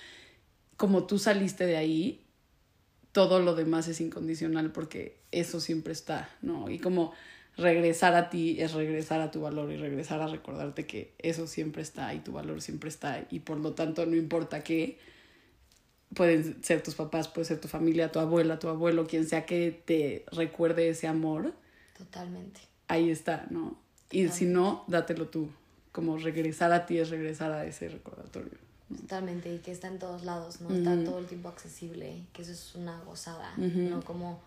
Como 0.76 1.04
tú 1.06 1.18
saliste 1.18 1.66
de 1.66 1.76
ahí, 1.76 2.24
todo 3.12 3.40
lo 3.40 3.54
demás 3.54 3.87
es 3.88 4.00
incondicional 4.00 4.72
porque 4.72 5.20
eso 5.30 5.61
siempre 5.61 5.92
está, 5.92 6.30
¿no? 6.42 6.70
Y 6.70 6.78
como 6.78 7.12
regresar 7.56 8.14
a 8.14 8.30
ti 8.30 8.61
es 8.61 8.72
regresar 8.72 9.20
a 9.20 9.30
tu 9.30 9.42
valor 9.42 9.70
y 9.70 9.76
regresar 9.76 10.22
a 10.22 10.26
recordarte 10.26 10.87
que 10.87 11.14
eso 11.18 11.46
siempre 11.46 11.83
está 11.83 12.14
y 12.14 12.20
tu 12.20 12.33
valor 12.33 12.62
siempre 12.62 12.88
está 12.88 13.26
y 13.30 13.40
por 13.40 13.59
lo 13.59 13.72
tanto 13.74 14.06
no 14.06 14.16
importa 14.16 14.62
qué, 14.64 14.98
pueden 16.14 16.62
ser 16.64 16.83
tus 16.83 16.94
papás, 16.94 17.28
puede 17.28 17.44
ser 17.44 17.61
tu 17.61 17.68
familia, 17.68 18.11
tu 18.11 18.18
abuela, 18.18 18.59
tu 18.59 18.68
abuelo, 18.68 19.06
quien 19.06 19.26
sea 19.26 19.44
que 19.46 19.83
te 19.85 20.24
recuerde 20.33 20.88
ese 20.88 21.06
amor, 21.06 21.52
Totalmente. 21.96 22.61
Ahí 22.90 23.11
está, 23.11 23.46
¿no? 23.50 23.76
Y 24.11 24.29
si 24.29 24.44
no, 24.44 24.85
dátelo 24.88 25.29
tú. 25.29 25.50
Como 25.92 26.16
regresar 26.18 26.72
a 26.72 26.87
ti 26.87 26.98
es 26.98 27.11
regresar 27.11 27.50
a 27.53 27.64
ese 27.64 27.88
recordatorio. 27.88 28.59
Totalmente, 29.03 29.55
y 29.55 29.59
que 29.59 29.70
está 29.72 29.88
en 29.88 29.98
todos 29.98 30.24
lados, 30.24 30.61
¿no? 30.61 30.74
Está 30.74 31.05
todo 31.05 31.18
el 31.18 31.26
tiempo 31.26 31.48
accesible, 31.48 32.22
que 32.33 32.42
eso 32.42 32.53
es 32.53 32.74
una 32.74 33.00
gozada, 33.05 33.55
¿no? 33.57 34.03
Como 34.05 34.40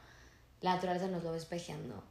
la 0.62 0.76
naturaleza 0.76 1.08
nos 1.08 1.24
lo 1.24 1.32
va 1.32 1.38
espejeando. 1.38 2.04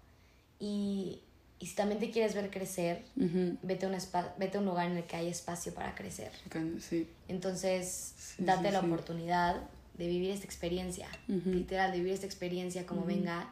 Y, 0.58 1.20
y 1.58 1.66
si 1.66 1.74
también 1.74 1.98
te 2.00 2.10
quieres 2.10 2.34
ver 2.34 2.50
crecer, 2.50 3.04
Ujú. 3.16 3.56
vete, 3.62 3.86
a 3.86 3.88
un 3.88 3.96
vete 4.38 4.56
a 4.56 4.60
un 4.60 4.66
lugar 4.66 4.90
en 4.90 4.96
el 4.98 5.04
que 5.04 5.16
hay 5.16 5.28
espacio 5.28 5.72
para 5.74 5.94
crecer. 5.94 6.32
Can- 6.48 6.80
Sí. 6.80 7.08
Entonces, 7.28 8.14
Sí, 8.16 8.44
date 8.44 8.68
sí, 8.68 8.72
la 8.72 8.80
oportunidad 8.80 9.62
de 9.98 10.06
vivir 10.06 10.30
esta 10.30 10.44
experiencia, 10.46 11.08
literal, 11.28 11.90
de 11.92 11.98
vivir 11.98 12.12
esta 12.14 12.26
experiencia 12.26 12.86
como 12.86 13.04
venga 13.04 13.50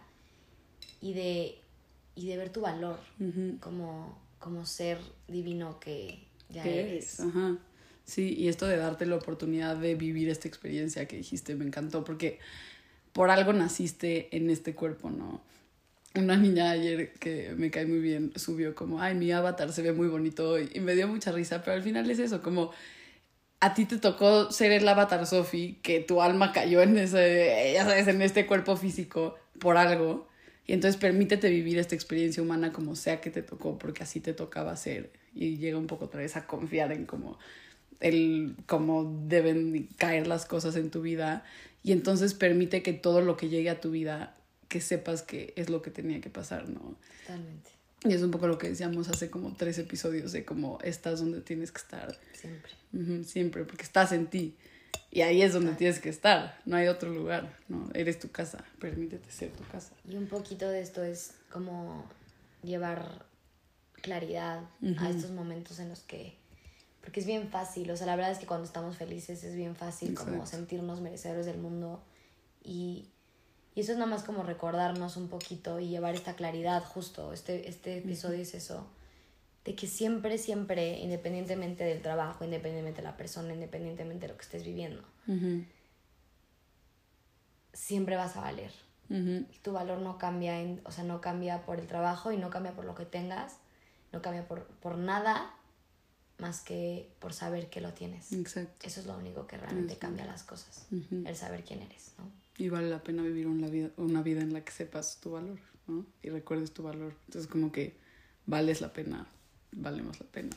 y 1.03 1.13
de, 1.13 1.59
y 2.15 2.27
de 2.27 2.37
ver 2.37 2.51
tu 2.51 2.61
valor 2.61 2.99
Ujú. 3.19 3.59
como, 3.61 4.19
como 4.39 4.67
ser 4.67 4.99
divino 5.29 5.79
que 5.81 6.27
ya 6.49 6.63
¿Qué 6.63 6.81
eres. 6.81 7.19
eres? 7.19 7.21
Ajá. 7.21 7.59
Sí, 8.05 8.35
y 8.37 8.49
esto 8.49 8.67
de 8.67 8.77
darte 8.77 9.07
la 9.07 9.17
oportunidad 9.17 9.77
de 9.77 9.95
vivir 9.95 10.29
esta 10.29 10.49
experiencia 10.49 11.07
que 11.07 11.17
dijiste 11.17 11.55
me 11.55 11.65
encantó 11.65 12.03
porque 12.03 12.39
por 13.13 13.31
algo 13.31 13.53
naciste 13.53 14.35
en 14.37 14.51
este 14.51 14.75
cuerpo, 14.75 15.11
¿no? 15.11 15.41
Una 16.17 16.37
niña 16.37 16.71
ayer 16.71 17.13
que 17.15 17.55
me 17.57 17.71
cae 17.71 17.87
muy 17.87 18.01
bien 18.01 18.33
subió 18.35 18.75
como, 18.75 19.01
ay, 19.01 19.15
mi 19.15 19.31
avatar 19.31 19.73
se 19.73 19.83
ve 19.83 19.93
muy 19.93 20.09
bonito 20.09 20.51
hoy 20.51 20.69
y 20.75 20.81
me 20.81 20.95
dio 20.97 21.07
mucha 21.07 21.31
risa, 21.31 21.63
pero 21.63 21.77
al 21.77 21.85
final 21.85 22.11
es 22.11 22.19
eso, 22.19 22.43
como 22.43 22.73
a 23.61 23.75
ti 23.75 23.85
te 23.85 23.99
tocó 23.99 24.51
ser 24.51 24.73
el 24.73 24.89
avatar 24.89 25.25
Sophie, 25.27 25.79
que 25.83 26.01
tu 26.01 26.21
alma 26.23 26.51
cayó 26.51 26.83
en 26.83 26.97
ese, 26.99 27.71
ya 27.75 27.85
sabes, 27.85 28.09
en 28.09 28.23
este 28.23 28.47
cuerpo 28.47 28.77
físico 28.77 29.37
por 29.61 29.77
algo. 29.77 30.30
Y 30.71 30.73
entonces 30.73 31.01
permítete 31.01 31.51
vivir 31.51 31.81
esta 31.81 31.97
experiencia 31.97 32.41
humana 32.41 32.73
como 32.73 32.95
sea 32.95 33.21
que 33.21 33.29
te 33.31 33.43
tocó, 33.43 33.77
porque 33.77 34.05
así 34.05 34.21
te 34.21 34.35
tocaba 34.35 34.77
ser. 34.77 35.11
Y 35.35 35.57
llega 35.57 35.77
un 35.77 35.89
poco 35.89 36.05
otra 36.05 36.21
vez 36.21 36.37
a 36.37 36.47
confiar 36.47 36.93
en 36.93 37.07
cómo, 37.07 37.41
el, 37.99 38.55
cómo 38.67 39.21
deben 39.27 39.89
caer 39.99 40.29
las 40.29 40.47
cosas 40.47 40.77
en 40.77 40.91
tu 40.91 41.03
vida. 41.03 41.45
Y 41.83 41.91
entonces 41.91 42.35
permite 42.35 42.85
que 42.85 42.93
todo 42.93 43.21
lo 43.21 43.37
que 43.37 43.49
llegue 43.49 43.69
a 43.69 43.81
tu 43.81 43.91
vida, 43.91 44.37
que 44.69 44.81
sepas 44.81 45.23
que 45.23 45.55
es 45.57 45.71
lo 45.71 45.83
que 45.83 45.91
tenía 45.91 46.21
que 46.21 46.31
pasar, 46.31 46.69
¿no? 46.69 46.97
Totalmente, 47.23 47.71
Y 48.05 48.13
es 48.13 48.23
un 48.23 48.31
poco 48.31 48.47
lo 48.47 48.57
que 48.57 48.69
decíamos 48.69 49.09
hace 49.09 49.29
como 49.29 49.57
tres 49.57 49.77
episodios 49.79 50.31
de 50.31 50.45
cómo 50.45 50.79
estás 50.85 51.19
donde 51.19 51.41
tienes 51.41 51.73
que 51.73 51.81
estar. 51.81 52.17
siempre. 52.33 53.25
Siempre, 53.25 53.65
porque 53.65 53.83
estás 53.83 54.13
en 54.13 54.29
ti. 54.29 54.55
Y 55.13 55.23
ahí 55.23 55.43
es 55.43 55.53
donde 55.53 55.73
tienes 55.73 55.99
que 55.99 56.09
estar, 56.09 56.57
no 56.67 56.77
hay 56.77 56.87
otro 56.87 57.11
lugar, 57.11 57.57
¿no? 57.69 57.89
Eres 57.95 58.21
tu 58.21 58.31
casa, 58.31 58.65
permítete 58.79 59.29
ser 59.31 59.51
tu 59.51 59.65
casa. 59.65 59.93
Y 60.09 60.17
un 60.17 60.29
poquito 60.29 60.69
de 60.69 60.81
esto 60.81 61.03
es 61.03 61.33
como 61.51 62.05
llevar 62.63 63.25
claridad 64.03 64.61
a 64.99 65.11
estos 65.11 65.33
momentos 65.33 65.81
en 65.81 65.89
los 65.89 66.01
que... 66.01 66.39
Porque 67.01 67.21
es 67.21 67.27
bien 67.27 67.49
fácil, 67.49 67.91
o 67.91 67.97
sea, 67.97 68.07
la 68.07 68.15
verdad 68.15 68.31
es 68.31 68.39
que 68.39 68.47
cuando 68.47 68.67
estamos 68.67 68.97
felices 68.97 69.43
es 69.43 69.57
bien 69.57 69.75
fácil 69.75 70.15
como 70.15 70.31
Exacto. 70.31 70.51
sentirnos 70.51 71.01
merecedores 71.01 71.47
del 71.47 71.59
mundo 71.59 72.03
y, 72.63 73.09
y 73.75 73.81
eso 73.81 73.93
es 73.93 73.99
nada 73.99 74.11
más 74.11 74.23
como 74.23 74.43
recordarnos 74.43 75.17
un 75.17 75.29
poquito 75.29 75.81
y 75.81 75.89
llevar 75.89 76.15
esta 76.15 76.35
claridad 76.35 76.85
justo, 76.85 77.33
este, 77.33 77.69
este 77.69 77.99
episodio 77.99 78.43
es 78.43 78.55
eso, 78.55 78.87
de 79.65 79.75
que 79.75 79.87
siempre, 79.87 80.39
siempre, 80.39 80.99
independientemente 81.01 81.85
del 81.85 82.01
trabajo, 82.03 82.45
independientemente 82.45 83.03
de 83.03 83.09
la 83.09 83.17
persona, 83.17 83.53
independientemente 83.53 84.27
de 84.27 84.33
lo 84.33 84.37
que 84.39 84.45
estés 84.45 84.65
viviendo, 84.65 85.03
Ujú, 85.27 85.65
siempre 87.73 88.17
vas 88.17 88.37
a 88.37 88.41
valer. 88.43 88.73
ujú, 89.11 89.45
tu 89.63 89.73
valor 89.73 89.99
no 89.99 90.19
cambia, 90.19 90.61
en- 90.61 90.81
o 90.85 90.93
sea, 90.93 91.03
no 91.05 91.21
cambia 91.21 91.65
por 91.67 91.79
el 91.81 91.87
trabajo 91.87 92.31
y 92.33 92.37
no 92.37 92.49
cambia 92.51 92.73
por 92.73 92.85
lo 92.85 92.95
que 92.95 93.05
tengas, 93.05 93.57
no 94.13 94.23
cambia 94.23 94.47
por, 94.47 94.67
por 94.67 94.97
nada 94.99 95.53
más 96.39 96.61
que 96.63 97.13
por 97.19 97.33
saber 97.35 97.69
que 97.71 97.81
lo 97.81 97.93
tienes. 97.93 98.33
Exacto. 98.33 98.87
Eso 98.87 99.01
es 99.01 99.07
lo 99.07 99.17
único 99.19 99.47
que 99.47 99.59
realmente 99.59 99.97
cambia 99.99 100.25
las 100.27 100.43
cosas, 100.45 100.87
el 100.91 101.37
saber 101.37 101.65
quién 101.65 101.83
eres, 101.83 102.15
¿no? 102.19 102.31
Y 102.57 102.69
vale 102.69 102.89
la 102.89 103.03
pena 103.03 103.23
vivir 103.23 103.47
una 103.47 103.67
vida, 103.69 103.91
una 103.97 104.23
vida 104.23 104.41
en 104.43 104.53
la 104.53 104.63
que 104.65 104.71
sepas 104.73 105.19
tu 105.21 105.33
valor, 105.33 105.59
¿no? 105.87 106.07
Y 106.23 106.31
recuerdes 106.31 106.73
tu 106.73 106.83
valor. 106.83 107.15
Entonces, 107.27 107.51
como 107.51 107.73
que 107.73 107.97
vales 108.47 108.81
la 108.81 108.93
pena, 108.93 109.27
valemos 109.73 110.19
la 110.21 110.27
pena. 110.27 110.57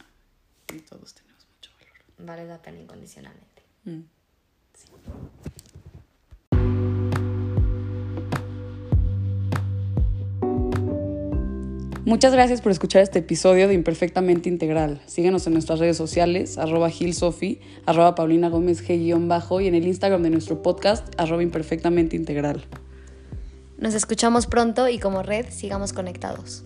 Y 0.74 0.80
todos 0.80 1.14
tenemos 1.14 1.46
mucho 1.56 1.72
valor. 1.80 1.98
Vale 2.18 2.48
la 2.48 2.62
pena 2.62 2.80
incondicionalmente. 2.80 3.64
Mm. 3.86 4.02
Muchas 12.06 12.34
gracias 12.34 12.60
por 12.62 12.74
escuchar 12.74 13.02
este 13.02 13.20
episodio 13.20 13.70
de 13.70 13.74
Imperfectamente 13.74 14.50
Integral. 14.50 15.02
Síguenos 15.06 15.48
en 15.48 15.54
nuestras 15.54 15.80
redes 15.80 15.96
sociales, 15.96 16.58
arroba 16.58 16.90
gilsofi, 16.90 17.62
arroba 17.86 18.14
paulina 18.14 18.50
gómez 18.50 18.86
g-bajo 18.86 19.62
y 19.62 19.68
en 19.68 19.76
el 19.76 19.88
Instagram 19.88 20.22
de 20.22 20.30
nuestro 20.30 20.62
podcast, 20.62 21.08
arroba 21.18 21.44
imperfectamente 21.44 22.18
integral. 22.18 22.66
Nos 23.78 23.94
escuchamos 23.94 24.48
pronto 24.48 24.90
y 24.90 25.00
como 25.00 25.24
red 25.24 25.46
sigamos 25.50 25.94
conectados. 25.94 26.66